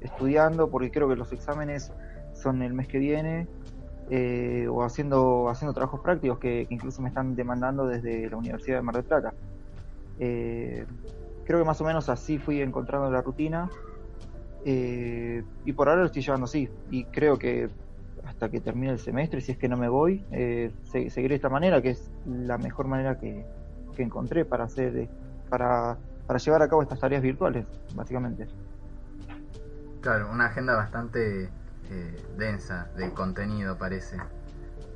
estudiando, 0.00 0.70
porque 0.70 0.90
creo 0.90 1.08
que 1.08 1.16
los 1.16 1.32
exámenes 1.32 1.92
son 2.34 2.62
el 2.62 2.72
mes 2.72 2.88
que 2.88 2.98
viene, 2.98 3.46
eh, 4.12 4.66
o 4.68 4.82
haciendo, 4.82 5.48
haciendo 5.48 5.72
trabajos 5.72 6.00
prácticos 6.00 6.40
que, 6.40 6.66
incluso 6.70 7.00
me 7.00 7.08
están 7.08 7.36
demandando 7.36 7.86
desde 7.86 8.28
la 8.28 8.36
Universidad 8.36 8.78
de 8.78 8.82
Mar 8.82 8.96
del 8.96 9.04
Plata. 9.04 9.34
Eh, 10.18 10.84
creo 11.44 11.60
que 11.60 11.64
más 11.64 11.80
o 11.80 11.84
menos 11.84 12.08
así 12.08 12.38
fui 12.38 12.60
encontrando 12.60 13.08
la 13.08 13.22
rutina 13.22 13.70
eh, 14.64 15.44
y 15.64 15.72
por 15.72 15.88
ahora 15.88 16.00
lo 16.00 16.06
estoy 16.06 16.22
llevando 16.22 16.44
así 16.44 16.68
y 16.90 17.04
creo 17.04 17.38
que 17.38 17.68
hasta 18.26 18.50
que 18.50 18.60
termine 18.60 18.92
el 18.92 18.98
semestre, 18.98 19.40
si 19.40 19.52
es 19.52 19.58
que 19.58 19.68
no 19.68 19.76
me 19.76 19.88
voy, 19.88 20.24
seguiré 20.82 21.28
de 21.28 21.34
esta 21.36 21.48
manera, 21.48 21.80
que 21.80 21.90
es 21.90 22.10
la 22.26 22.58
mejor 22.58 22.88
manera 22.88 23.16
que, 23.16 23.44
que 23.94 24.02
encontré 24.02 24.44
para 24.44 24.64
hacer 24.64 25.08
para, 25.48 25.98
para 26.30 26.38
llevar 26.38 26.62
a 26.62 26.68
cabo 26.68 26.80
estas 26.80 27.00
tareas 27.00 27.22
virtuales, 27.22 27.66
básicamente. 27.92 28.46
Claro, 30.00 30.30
una 30.30 30.46
agenda 30.46 30.76
bastante 30.76 31.50
eh, 31.90 32.26
densa 32.36 32.88
de 32.96 33.12
contenido, 33.12 33.76
parece. 33.76 34.16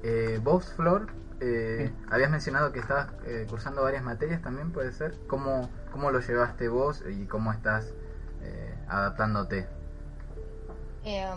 Eh, 0.04 0.38
vos, 0.40 0.72
Flor, 0.74 1.08
eh, 1.40 1.92
habías 2.08 2.30
mencionado 2.30 2.70
que 2.70 2.78
estabas 2.78 3.08
eh, 3.26 3.48
cursando 3.50 3.82
varias 3.82 4.04
materias 4.04 4.42
también, 4.42 4.70
¿puede 4.70 4.92
ser? 4.92 5.18
¿Cómo, 5.26 5.68
cómo 5.90 6.12
lo 6.12 6.20
llevaste 6.20 6.68
vos 6.68 7.02
y 7.10 7.26
cómo 7.26 7.52
estás 7.52 7.92
adaptándote? 8.86 9.66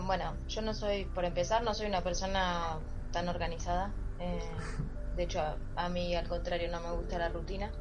bueno, 0.06 0.34
yo 0.46 0.62
no 0.62 0.74
soy, 0.74 1.06
por 1.06 1.24
empezar, 1.24 1.64
no 1.64 1.74
soy 1.74 1.88
una 1.88 2.02
persona 2.02 2.78
tan 3.10 3.28
organizada. 3.28 3.90
de 5.16 5.24
hecho, 5.24 5.40
a, 5.40 5.56
a, 5.74 5.88
mí 5.88 6.14
al 6.14 6.28
contrario 6.28 6.70
no 6.70 6.80
me 6.82 6.92
gusta 6.92 7.18
la 7.18 7.30
rutina. 7.30 7.72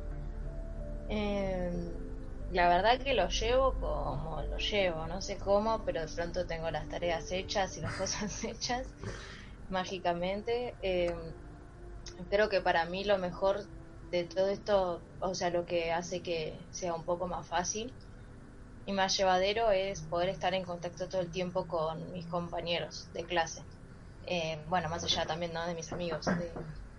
La 2.49 2.69
verdad 2.69 2.99
que 2.99 3.13
lo 3.13 3.27
llevo 3.27 3.73
como 3.79 4.41
lo 4.43 4.57
llevo, 4.57 5.05
no 5.07 5.21
sé 5.21 5.37
cómo, 5.37 5.83
pero 5.83 6.01
de 6.01 6.07
pronto 6.13 6.45
tengo 6.47 6.71
las 6.71 6.87
tareas 6.87 7.31
hechas 7.31 7.77
y 7.77 7.81
las 7.81 7.93
cosas 7.97 8.43
hechas 8.43 8.87
mágicamente. 9.69 10.75
Eh, 10.81 11.13
creo 12.29 12.47
que 12.49 12.61
para 12.61 12.85
mí 12.85 13.03
lo 13.03 13.17
mejor 13.17 13.67
de 14.11 14.23
todo 14.23 14.47
esto, 14.47 15.03
o 15.19 15.35
sea, 15.35 15.49
lo 15.49 15.65
que 15.65 15.91
hace 15.91 16.21
que 16.21 16.57
sea 16.71 16.93
un 16.93 17.03
poco 17.03 17.27
más 17.27 17.47
fácil 17.47 17.93
y 18.85 18.93
más 18.93 19.17
llevadero 19.17 19.71
es 19.71 20.01
poder 20.03 20.29
estar 20.29 20.53
en 20.53 20.63
contacto 20.63 21.09
todo 21.09 21.21
el 21.21 21.31
tiempo 21.31 21.67
con 21.67 22.11
mis 22.13 22.27
compañeros 22.27 23.09
de 23.11 23.25
clase. 23.25 23.61
Eh, 24.25 24.63
bueno, 24.67 24.87
más 24.87 25.03
allá 25.03 25.25
también 25.25 25.53
¿no? 25.53 25.65
de 25.67 25.75
mis 25.75 25.91
amigos 25.91 26.25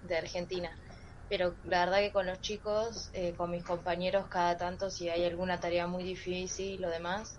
de 0.02 0.16
Argentina 0.16 0.70
pero 1.28 1.56
la 1.64 1.84
verdad 1.84 1.98
que 1.98 2.12
con 2.12 2.26
los 2.26 2.40
chicos, 2.40 3.10
eh, 3.12 3.34
con 3.36 3.50
mis 3.50 3.64
compañeros, 3.64 4.28
cada 4.28 4.56
tanto, 4.56 4.90
si 4.90 5.08
hay 5.08 5.24
alguna 5.24 5.60
tarea 5.60 5.86
muy 5.86 6.04
difícil 6.04 6.80
lo 6.80 6.90
demás, 6.90 7.38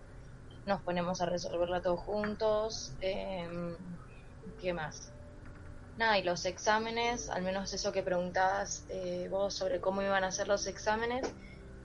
nos 0.65 0.81
ponemos 0.83 1.21
a 1.21 1.25
resolverla 1.25 1.81
todos 1.81 1.99
juntos. 1.99 2.95
Eh, 3.01 3.47
¿Qué 4.59 4.73
más? 4.73 5.11
Nada, 5.97 6.17
y 6.17 6.23
los 6.23 6.45
exámenes, 6.45 7.29
al 7.29 7.41
menos 7.41 7.73
eso 7.73 7.91
que 7.91 8.03
preguntabas 8.03 8.85
eh, 8.89 9.27
vos 9.29 9.55
sobre 9.55 9.81
cómo 9.81 10.01
iban 10.01 10.23
a 10.23 10.31
ser 10.31 10.47
los 10.47 10.67
exámenes, 10.67 11.27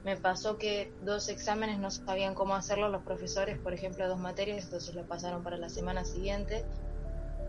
me 0.05 0.17
pasó 0.17 0.59
que 0.59 0.93
dos 1.01 1.29
exámenes 1.29 1.79
no 1.79 1.91
sabían 1.91 2.35
cómo 2.35 2.55
hacerlo 2.55 2.89
los 2.89 3.03
profesores, 3.03 3.59
por 3.59 3.73
ejemplo, 3.73 4.07
dos 4.07 4.21
materias, 4.21 4.65
entonces 4.65 4.95
lo 4.95 5.07
pasaron 5.07 5.43
para 5.43 5.57
la 5.57 5.69
semana 5.69 6.05
siguiente 6.05 6.65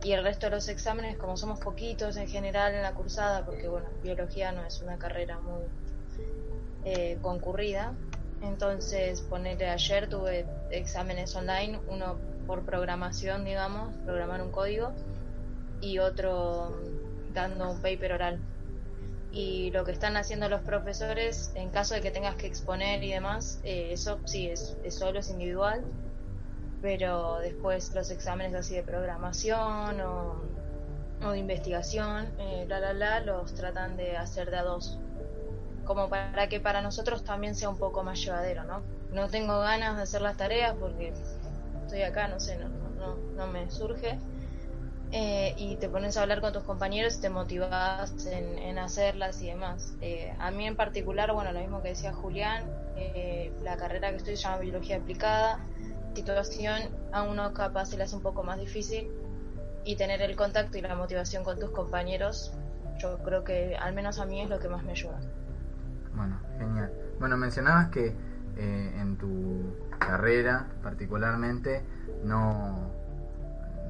y 0.06 0.14
el 0.14 0.24
resto 0.24 0.46
de 0.46 0.52
los 0.52 0.68
exámenes, 0.68 1.18
como 1.18 1.36
somos 1.36 1.60
poquitos 1.60 2.16
en 2.18 2.28
general 2.28 2.76
en 2.76 2.84
la 2.84 2.94
cursada, 2.94 3.44
porque 3.44 3.68
bueno, 3.68 3.88
biología 4.04 4.52
no 4.52 4.64
es 4.64 4.80
una 4.84 5.00
carrera 5.00 5.40
muy 5.40 5.64
eh, 6.84 7.18
concurrida, 7.24 7.92
entonces 8.44 9.22
ponerle 9.22 9.68
ayer 9.68 10.08
tuve 10.08 10.46
exámenes 10.70 11.36
online, 11.36 11.80
uno 11.88 12.18
por 12.46 12.64
programación, 12.66 13.46
digamos, 13.46 13.96
programar 14.06 14.44
un 14.44 14.52
código, 14.52 14.92
y 15.82 15.98
otro 15.98 16.80
dando 17.34 17.72
un 17.72 17.82
paper 17.82 18.14
oral. 18.14 18.40
Y 19.32 19.72
lo 19.72 19.86
que 19.86 19.92
están 19.92 20.18
haciendo 20.18 20.50
los 20.50 20.62
profesores, 20.62 21.52
en 21.56 21.72
caso 21.72 21.96
de 21.96 22.02
que 22.02 22.12
tengas 22.12 22.36
que 22.36 22.46
exponer 22.46 23.04
y 23.04 23.12
demás, 23.12 23.60
eh, 23.64 23.90
eso 23.92 24.20
sí, 24.26 24.50
es, 24.50 24.78
es 24.84 24.94
solo, 24.94 25.18
es 25.22 25.32
individual 25.32 25.84
pero 26.82 27.40
después 27.40 27.94
los 27.94 28.12
exámenes 28.12 28.56
así 28.56 28.76
de 28.76 28.84
programación 28.84 30.02
o, 30.02 30.36
de 31.32 31.38
investigación, 31.40 32.28
eh, 32.38 32.66
la, 32.68 32.80
la, 32.80 32.94
la, 32.94 33.20
los 33.22 33.54
tratan 33.56 33.98
de 33.98 34.16
hacer 34.16 34.52
de 34.52 34.58
a 34.58 34.64
dos, 34.64 35.00
como 35.84 36.10
para 36.10 36.48
que 36.50 36.60
para 36.60 36.82
nosotros 36.82 37.24
también 37.24 37.56
sea 37.56 37.70
un 37.70 37.78
poco 37.78 38.04
más 38.04 38.24
llevadero, 38.24 38.64
¿no? 38.64 38.84
No 39.12 39.30
tengo 39.30 39.60
ganas 39.60 39.98
de 39.98 40.04
hacer 40.04 40.22
las 40.22 40.38
tareas 40.38 40.76
porque 40.80 41.14
estoy 41.84 42.04
acá, 42.04 42.28
no 42.28 42.40
sé, 42.40 42.58
no, 42.58 42.70
no, 42.70 43.16
no 43.36 43.48
me 43.48 43.70
surge. 43.72 44.20
Eh, 45.12 45.54
y 45.58 45.78
te 45.78 45.88
pones 45.88 46.18
a 46.18 46.24
hablar 46.24 46.42
con 46.42 46.52
tus 46.52 46.64
compañeros 46.64 47.16
y 47.18 47.22
te 47.22 47.30
motivas 47.30 48.14
en, 48.26 48.78
hacerlas 48.78 49.42
y 49.42 49.48
demás. 49.48 49.94
Eh, 50.02 50.34
a 50.40 50.52
mí 50.52 50.68
en 50.68 50.76
particular, 50.76 51.32
bueno, 51.32 51.52
lo 51.54 51.60
mismo 51.60 51.82
que 51.82 51.90
decía 51.90 52.12
Julián, 52.12 52.66
eh, 52.98 53.52
la 53.64 53.78
carrera 53.78 54.10
que 54.10 54.18
estoy 54.18 54.36
se 54.36 54.44
llama 54.44 54.58
Biología 54.58 54.98
Aplicada 54.98 55.60
situación 56.16 56.82
a 57.12 57.24
uno 57.24 57.54
capaz 57.54 57.88
se 57.88 57.98
le 57.98 58.04
hace 58.04 58.16
un 58.16 58.22
poco 58.22 58.44
más 58.44 58.58
difícil 58.58 59.12
y 59.84 59.96
tener 59.96 60.22
el 60.22 60.36
contacto 60.36 60.78
y 60.78 60.82
la 60.82 60.96
motivación 60.96 61.44
con 61.44 61.60
tus 61.60 61.70
compañeros, 61.70 62.54
yo 62.98 63.20
creo 63.20 63.44
que 63.44 63.76
al 63.76 63.94
menos 63.94 64.20
a 64.20 64.26
mí 64.26 64.42
es 64.42 64.50
lo 64.50 64.60
que 64.60 64.70
más 64.70 64.84
me 64.84 64.92
ayuda. 64.92 65.20
Bueno, 66.16 66.40
genial. 66.58 66.92
Bueno, 67.20 67.38
mencionabas 67.38 67.90
que 67.90 68.08
eh, 68.58 68.94
en 69.00 69.18
tu 69.18 69.76
carrera 70.00 70.68
particularmente 70.82 71.84
no, 72.24 72.90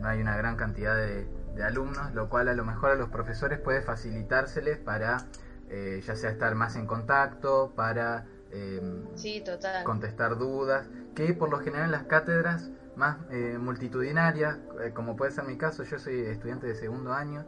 no 0.02 0.08
hay 0.08 0.20
una 0.20 0.36
gran 0.36 0.56
cantidad 0.56 0.96
de, 0.96 1.28
alumnos, 1.64 2.14
lo 2.14 2.28
cual 2.28 2.50
a 2.50 2.54
lo 2.54 2.66
mejor 2.66 2.92
a 2.92 2.96
los 2.96 3.08
profesores 3.08 3.60
puede 3.60 3.82
facilitárseles 3.82 4.78
para 4.78 5.26
eh, 5.70 6.04
ya 6.06 6.16
sea 6.18 6.30
estar 6.30 6.54
más 6.54 6.76
en 6.76 6.86
contacto, 6.86 7.72
para 7.78 8.26
eh, 8.52 8.82
sí, 9.16 9.42
total. 9.46 9.86
contestar 9.86 10.38
dudas 10.38 10.86
que 11.16 11.34
por 11.34 11.50
lo 11.50 11.60
general 11.60 11.86
en 11.86 11.92
las 11.92 12.04
cátedras 12.04 12.70
más 12.96 13.18
eh, 13.32 13.58
multitudinarias, 13.60 14.58
eh, 14.82 14.92
como 14.94 15.16
puede 15.16 15.32
ser 15.32 15.46
mi 15.46 15.58
caso, 15.58 15.84
yo 15.84 15.98
soy 15.98 16.20
estudiante 16.22 16.68
de 16.68 16.76
segundo 16.76 17.14
año, 17.14 17.46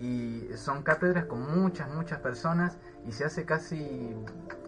y 0.00 0.48
son 0.56 0.82
cátedras 0.82 1.26
con 1.26 1.40
muchas, 1.40 1.88
muchas 1.88 2.20
personas 2.20 2.78
y 3.06 3.12
se 3.12 3.24
hace 3.24 3.44
casi, 3.44 4.12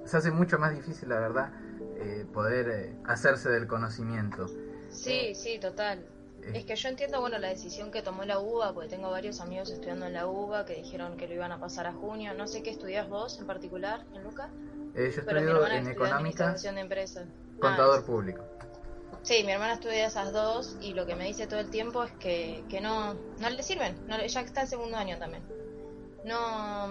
se 0.04 0.16
hace 0.16 0.30
mucho 0.30 0.58
más 0.58 0.72
difícil, 0.72 1.08
la 1.08 1.18
verdad, 1.18 1.52
eh, 1.96 2.24
poder 2.32 2.94
hacerse 3.04 3.48
del 3.48 3.66
conocimiento. 3.66 4.46
Sí, 4.88 5.34
sí, 5.34 5.58
total. 5.58 6.06
Es 6.54 6.64
que 6.64 6.76
yo 6.76 6.88
entiendo, 6.88 7.20
bueno, 7.20 7.38
la 7.38 7.48
decisión 7.48 7.90
que 7.90 8.02
tomó 8.02 8.24
la 8.24 8.38
UBA, 8.38 8.72
porque 8.72 8.88
tengo 8.88 9.10
varios 9.10 9.40
amigos 9.40 9.70
estudiando 9.70 10.06
en 10.06 10.12
la 10.12 10.28
UBA 10.28 10.64
que 10.64 10.74
dijeron 10.76 11.16
que 11.16 11.26
lo 11.26 11.34
iban 11.34 11.50
a 11.50 11.58
pasar 11.58 11.86
a 11.88 11.92
junio. 11.92 12.34
No 12.34 12.46
sé 12.46 12.62
qué 12.62 12.70
estudias 12.70 13.08
vos 13.08 13.38
en 13.40 13.46
particular, 13.46 14.04
en 14.14 14.22
Luca. 14.22 14.50
Yo 14.96 15.20
estudio 15.20 15.66
en 15.66 15.88
económica. 15.88 16.52
De 16.54 16.80
empresas. 16.80 17.26
Contador 17.60 18.04
público. 18.04 18.42
Sí, 19.22 19.42
mi 19.44 19.52
hermana 19.52 19.74
estudia 19.74 20.06
esas 20.06 20.32
dos 20.32 20.76
y 20.80 20.94
lo 20.94 21.04
que 21.04 21.16
me 21.16 21.24
dice 21.24 21.46
todo 21.46 21.58
el 21.58 21.68
tiempo 21.68 22.04
es 22.04 22.12
que, 22.12 22.64
que 22.68 22.80
no, 22.80 23.14
no 23.14 23.50
le 23.50 23.62
sirven. 23.62 24.06
No, 24.06 24.16
ella 24.16 24.40
está 24.40 24.62
en 24.62 24.68
segundo 24.68 24.96
año 24.96 25.18
también. 25.18 25.42
No, 26.24 26.88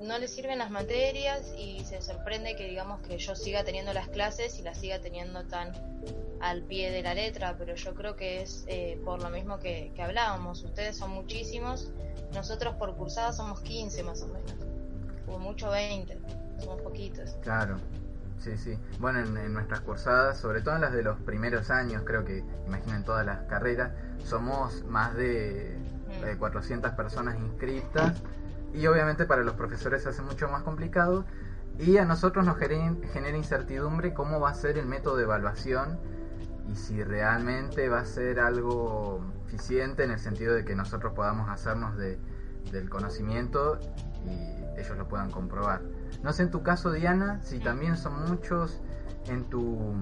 no 0.00 0.18
le 0.18 0.28
sirven 0.28 0.58
las 0.58 0.70
materias 0.70 1.52
y 1.58 1.84
se 1.84 2.00
sorprende 2.00 2.56
que 2.56 2.68
digamos 2.68 3.00
que 3.00 3.18
yo 3.18 3.34
siga 3.34 3.64
teniendo 3.64 3.92
las 3.92 4.08
clases 4.08 4.58
y 4.58 4.62
las 4.62 4.78
siga 4.78 5.00
teniendo 5.00 5.44
tan 5.44 5.72
al 6.40 6.62
pie 6.62 6.90
de 6.90 7.02
la 7.02 7.14
letra, 7.14 7.56
pero 7.58 7.74
yo 7.74 7.94
creo 7.94 8.16
que 8.16 8.42
es 8.42 8.64
eh, 8.68 9.00
por 9.04 9.22
lo 9.22 9.30
mismo 9.30 9.58
que, 9.58 9.90
que 9.94 10.02
hablábamos. 10.02 10.62
Ustedes 10.62 10.96
son 10.96 11.10
muchísimos, 11.10 11.90
nosotros 12.32 12.76
por 12.76 12.96
cursada 12.96 13.32
somos 13.32 13.60
15 13.62 14.02
más 14.04 14.22
o 14.22 14.28
menos, 14.28 14.54
o 15.26 15.38
mucho 15.38 15.70
20, 15.70 16.18
somos 16.58 16.80
poquitos. 16.82 17.36
Claro. 17.42 17.76
Sí, 18.38 18.56
sí. 18.56 18.78
Bueno, 19.00 19.20
en, 19.20 19.52
nuestras 19.52 19.80
cursadas, 19.80 20.38
sobre 20.38 20.60
todo 20.60 20.76
en 20.76 20.82
las 20.82 20.92
de 20.92 21.02
los 21.02 21.18
primeros 21.20 21.70
años, 21.70 22.02
creo 22.04 22.24
que, 22.24 22.44
imaginen 22.66 23.04
todas 23.04 23.26
las 23.26 23.40
carreras, 23.44 23.92
somos 24.24 24.84
más 24.84 25.14
de, 25.14 25.76
400 26.38 26.92
personas 26.92 27.38
inscritas 27.38 28.22
y 28.72 28.86
obviamente 28.86 29.26
para 29.26 29.42
los 29.42 29.54
profesores 29.54 30.02
se 30.02 30.08
hace 30.08 30.22
mucho 30.22 30.48
más 30.48 30.62
complicado 30.62 31.26
y 31.78 31.98
a 31.98 32.06
nosotros 32.06 32.46
nos 32.46 32.56
genera 32.56 33.36
incertidumbre 33.36 34.14
cómo 34.14 34.40
va 34.40 34.50
a 34.50 34.54
ser 34.54 34.78
el 34.78 34.86
método 34.86 35.16
de 35.16 35.24
evaluación 35.24 35.98
y 36.66 36.76
si 36.76 37.04
realmente 37.04 37.90
va 37.90 38.00
a 38.00 38.04
ser 38.06 38.40
algo 38.40 39.20
eficiente 39.46 40.02
en 40.02 40.12
el 40.12 40.18
sentido 40.18 40.54
de 40.54 40.64
que 40.64 40.74
nosotros 40.74 41.12
podamos 41.12 41.50
hacernos 41.50 41.96
de, 41.98 42.18
del 42.72 42.88
conocimiento 42.88 43.78
y 44.28 44.80
ellos 44.80 44.96
lo 44.96 45.08
puedan 45.08 45.30
comprobar. 45.30 45.80
No 46.22 46.32
sé 46.32 46.44
en 46.44 46.50
tu 46.50 46.62
caso, 46.62 46.92
Diana, 46.92 47.40
si 47.42 47.58
también 47.58 47.96
son 47.96 48.28
muchos 48.28 48.80
en 49.26 49.44
tu, 49.44 49.94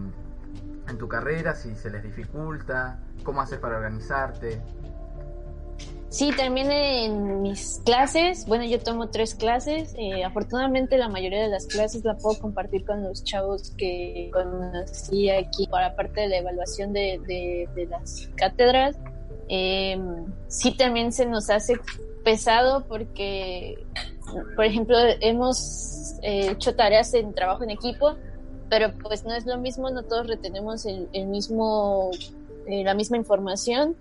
en 0.89 0.99
tu 0.99 1.09
carrera, 1.09 1.55
si 1.55 1.75
se 1.75 1.91
les 1.91 2.03
dificulta, 2.03 3.01
cómo 3.23 3.41
haces 3.41 3.59
para 3.59 3.77
organizarte. 3.77 4.63
Sí, 6.09 6.31
también 6.35 6.71
en 6.71 7.43
mis 7.43 7.83
clases, 7.85 8.47
bueno, 8.47 8.65
yo 8.65 8.79
tomo 8.79 9.11
tres 9.11 9.35
clases, 9.35 9.95
eh, 9.99 10.25
afortunadamente 10.25 10.97
la 10.97 11.09
mayoría 11.09 11.43
de 11.43 11.49
las 11.49 11.67
clases 11.67 12.05
la 12.05 12.17
puedo 12.17 12.39
compartir 12.39 12.87
con 12.87 13.03
los 13.03 13.25
chavos 13.25 13.75
que 13.77 14.31
conocí 14.33 15.29
aquí 15.29 15.67
para 15.67 15.95
parte 15.97 16.23
de 16.23 16.29
la 16.29 16.39
evaluación 16.39 16.93
de, 16.93 17.21
de, 17.75 17.87
las 17.87 18.31
cátedras. 18.37 18.97
Eh, 19.49 20.01
sí, 20.47 20.77
también 20.77 21.13
se 21.13 21.27
nos 21.27 21.51
hace 21.51 21.75
pesado 22.27 22.85
porque, 22.89 23.79
por 24.57 24.65
ejemplo, 24.65 24.97
hemos 25.21 26.15
eh, 26.23 26.51
hecho 26.51 26.75
tareas 26.75 27.15
en 27.15 27.33
trabajo 27.33 27.63
en 27.63 27.71
equipo, 27.71 28.17
pero 28.69 28.93
pues 29.01 29.25
no 29.25 29.33
es 29.33 29.47
lo 29.47 29.59
mismo, 29.59 29.91
no 29.91 30.03
todos 30.03 30.27
retenemos 30.27 30.87
el, 30.87 31.27
mismo, 31.27 32.11
eh, 32.67 32.83
la 32.83 32.95
misma 32.95 33.17
información. 33.17 33.95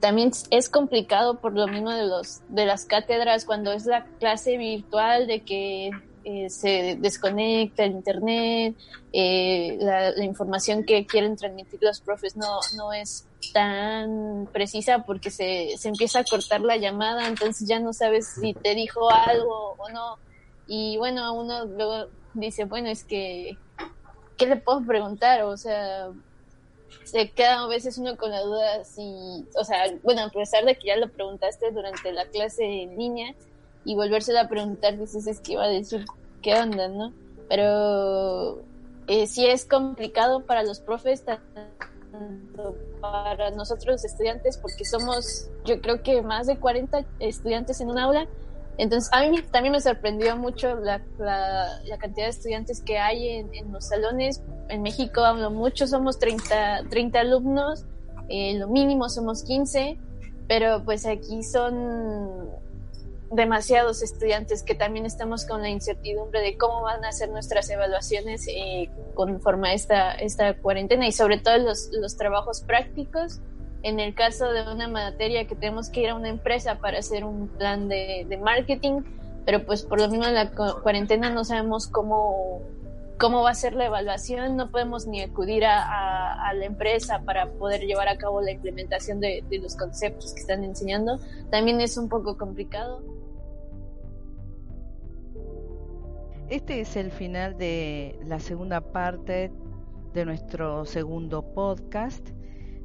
También 0.00 0.30
es 0.50 0.70
complicado 0.70 1.34
por 1.34 1.52
lo 1.52 1.66
mismo 1.66 1.90
de 1.90 2.06
los 2.06 2.40
de 2.48 2.64
las 2.64 2.86
cátedras 2.86 3.44
cuando 3.44 3.72
es 3.72 3.84
la 3.84 4.06
clase 4.20 4.56
virtual 4.56 5.26
de 5.26 5.40
que 5.40 5.90
eh, 6.24 6.48
se 6.48 6.96
desconecta 6.98 7.84
el 7.84 7.92
internet 7.92 8.74
eh, 9.12 9.76
la, 9.78 10.24
información 10.24 10.84
que 10.84 11.06
quieren 11.06 11.36
transmitir 11.36 11.80
los 11.82 12.00
profes 12.00 12.34
no 12.36 12.60
no 12.76 12.92
es 12.92 13.26
tan 13.52 14.48
precisa 14.52 15.04
porque 15.04 15.30
se, 15.30 15.76
se 15.76 15.88
empieza 15.88 16.20
a 16.20 16.24
cortar 16.24 16.62
la 16.62 16.76
llamada 16.76 17.28
entonces 17.28 17.68
ya 17.68 17.78
no 17.78 17.92
sabes 17.92 18.26
si 18.40 18.54
te 18.54 18.74
dijo 18.74 19.10
algo 19.10 19.74
o 19.76 19.90
no. 19.90 20.18
Y 20.66 20.96
bueno 20.96 21.34
uno 21.34 21.66
luego 21.66 22.08
dice 22.32 22.64
bueno 22.64 22.88
es 22.88 23.04
que 23.04 23.58
qué 24.38 24.46
le 24.46 24.56
puedo 24.56 24.82
preguntar 24.84 25.42
o 25.42 25.56
sea 25.58 26.10
se 27.04 27.30
queda 27.30 27.62
a 27.62 27.66
veces 27.66 27.98
uno 27.98 28.16
con 28.16 28.30
la 28.30 28.40
duda 28.40 28.84
si, 28.84 29.44
o 29.56 29.64
sea, 29.64 29.84
bueno, 30.02 30.22
a 30.22 30.30
pesar 30.30 30.64
de 30.64 30.74
que 30.76 30.88
ya 30.88 30.96
lo 30.96 31.08
preguntaste 31.10 31.70
durante 31.70 32.12
la 32.12 32.26
clase 32.26 32.64
en 32.64 32.96
línea 32.96 33.34
y 33.84 33.94
volvérselo 33.94 34.40
a 34.40 34.48
preguntar, 34.48 34.98
dices, 34.98 35.26
es 35.26 35.40
que 35.40 35.52
iba 35.52 35.64
a 35.64 35.68
decir 35.68 36.04
qué 36.42 36.54
onda, 36.54 36.88
¿no? 36.88 37.12
Pero 37.48 38.62
eh, 39.06 39.26
sí 39.26 39.46
es 39.46 39.64
complicado 39.64 40.44
para 40.44 40.62
los 40.62 40.80
profes, 40.80 41.24
tanto 41.24 42.76
para 43.00 43.50
nosotros 43.50 44.04
estudiantes, 44.04 44.56
porque 44.56 44.84
somos, 44.84 45.48
yo 45.64 45.80
creo 45.80 46.02
que 46.02 46.22
más 46.22 46.46
de 46.46 46.58
40 46.58 47.04
estudiantes 47.20 47.80
en 47.80 47.90
un 47.90 47.98
aula, 47.98 48.26
entonces, 48.76 49.08
a 49.12 49.20
mí 49.28 49.40
también 49.52 49.72
me 49.72 49.80
sorprendió 49.80 50.36
mucho 50.36 50.74
la, 50.76 51.00
la, 51.18 51.98
cantidad 51.98 52.26
de 52.26 52.30
estudiantes 52.30 52.82
que 52.82 52.98
hay 52.98 53.28
en, 53.28 53.54
en, 53.54 53.72
los 53.72 53.86
salones. 53.86 54.42
En 54.68 54.82
México 54.82 55.20
hablo 55.20 55.50
mucho, 55.52 55.86
somos 55.86 56.18
30, 56.18 56.88
30 56.90 57.20
alumnos, 57.20 57.84
eh, 58.28 58.58
lo 58.58 58.68
mínimo 58.68 59.08
somos 59.08 59.44
15, 59.44 59.96
pero 60.48 60.82
pues 60.84 61.06
aquí 61.06 61.44
son 61.44 62.48
demasiados 63.34 64.02
estudiantes 64.02 64.62
que 64.62 64.74
también 64.74 65.06
estamos 65.06 65.44
con 65.46 65.62
la 65.62 65.68
incertidumbre 65.68 66.40
de 66.40 66.56
cómo 66.56 66.82
van 66.82 67.04
a 67.04 67.12
ser 67.12 67.30
nuestras 67.30 67.68
evaluaciones 67.70 68.46
eh, 68.48 68.90
conforme 69.14 69.70
a 69.70 69.74
esta, 69.74 70.12
esta 70.14 70.54
cuarentena 70.54 71.06
y 71.06 71.12
sobre 71.12 71.38
todo 71.38 71.58
los, 71.58 71.90
los 71.92 72.16
trabajos 72.16 72.60
prácticos 72.60 73.40
en 73.84 74.00
el 74.00 74.14
caso 74.14 74.50
de 74.50 74.62
una 74.62 74.88
materia 74.88 75.46
que 75.46 75.54
tenemos 75.54 75.90
que 75.90 76.00
ir 76.00 76.08
a 76.08 76.14
una 76.14 76.30
empresa 76.30 76.78
para 76.78 76.98
hacer 76.98 77.22
un 77.22 77.48
plan 77.48 77.86
de, 77.86 78.38
marketing, 78.42 79.02
pero 79.44 79.64
pues 79.66 79.82
por 79.82 80.00
lo 80.00 80.08
mismo 80.08 80.24
en 80.24 80.34
la 80.34 80.50
cuarentena 80.52 81.28
no 81.28 81.44
sabemos 81.44 81.86
cómo, 81.86 82.62
cómo 83.18 83.42
va 83.42 83.50
a 83.50 83.54
ser 83.54 83.74
la 83.74 83.84
evaluación, 83.84 84.56
no 84.56 84.70
podemos 84.70 85.06
ni 85.06 85.20
acudir 85.20 85.66
a, 85.66 86.50
la 86.54 86.64
empresa 86.64 87.22
para 87.26 87.50
poder 87.50 87.82
llevar 87.82 88.08
a 88.08 88.16
cabo 88.16 88.40
la 88.40 88.52
implementación 88.52 89.20
de, 89.20 89.44
de 89.50 89.58
los 89.58 89.76
conceptos 89.76 90.32
que 90.32 90.40
están 90.40 90.64
enseñando, 90.64 91.18
también 91.50 91.80
es 91.80 91.98
un 91.98 92.08
poco 92.08 92.38
complicado. 92.38 93.02
Este 96.50 96.82
es 96.82 96.96
el 96.96 97.10
final 97.10 97.56
de 97.56 98.18
la 98.26 98.38
segunda 98.38 98.82
parte 98.92 99.50
de 100.12 100.24
nuestro 100.26 100.84
segundo 100.84 101.54
podcast. 101.54 102.28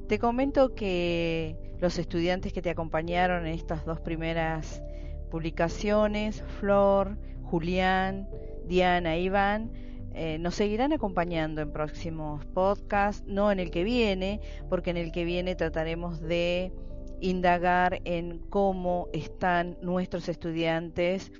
Te 0.07 0.17
comento 0.17 0.75
que 0.75 1.75
los 1.79 1.99
estudiantes 1.99 2.53
que 2.53 2.61
te 2.61 2.69
acompañaron 2.69 3.45
en 3.45 3.53
estas 3.53 3.85
dos 3.85 3.99
primeras 3.99 4.81
publicaciones, 5.29 6.41
Flor, 6.59 7.17
Julián, 7.43 8.29
Diana, 8.65 9.17
Iván, 9.17 9.71
eh, 10.13 10.37
nos 10.39 10.55
seguirán 10.55 10.93
acompañando 10.93 11.61
en 11.61 11.73
próximos 11.73 12.45
podcasts, 12.45 13.25
no 13.27 13.51
en 13.51 13.59
el 13.59 13.71
que 13.71 13.83
viene, 13.83 14.39
porque 14.69 14.91
en 14.91 14.97
el 14.97 15.11
que 15.11 15.25
viene 15.25 15.55
trataremos 15.55 16.21
de 16.21 16.71
indagar 17.19 17.99
en 18.05 18.39
cómo 18.49 19.09
están 19.11 19.77
nuestros 19.81 20.29
estudiantes 20.29 21.31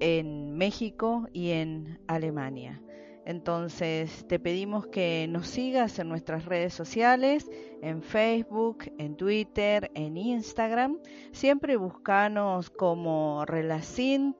en 0.00 0.56
México 0.56 1.28
y 1.32 1.50
en 1.50 1.98
Alemania. 2.06 2.80
Entonces 3.26 4.26
te 4.28 4.38
pedimos 4.38 4.86
que 4.86 5.26
nos 5.28 5.46
sigas 5.46 5.98
en 5.98 6.08
nuestras 6.08 6.44
redes 6.44 6.74
sociales, 6.74 7.50
en 7.80 8.02
Facebook, 8.02 8.92
en 8.98 9.16
Twitter, 9.16 9.90
en 9.94 10.16
Instagram. 10.16 10.98
Siempre 11.32 11.76
buscanos 11.76 12.68
como 12.68 13.44
Relacint 13.46 14.36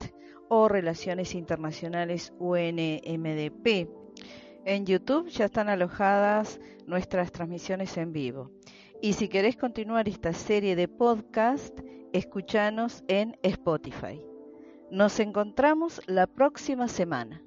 o 0.49 0.69
Relaciones 0.69 1.35
Internacionales 1.35 2.33
UNMDP. 2.39 3.89
En 4.67 4.87
YouTube 4.87 5.29
ya 5.29 5.47
están 5.47 5.69
alojadas 5.69 6.61
nuestras 6.87 7.33
transmisiones 7.33 7.97
en 7.97 8.13
vivo. 8.13 8.51
Y 9.01 9.15
si 9.15 9.29
querés 9.29 9.57
continuar 9.57 10.09
esta 10.09 10.33
serie 10.33 10.77
de 10.77 10.89
podcast, 10.89 11.79
escuchanos 12.13 13.03
en 13.09 13.37
Spotify. 13.43 14.34
Nos 14.91 15.19
encontramos 15.21 16.01
la 16.07 16.27
próxima 16.27 16.89
semana. 16.89 17.43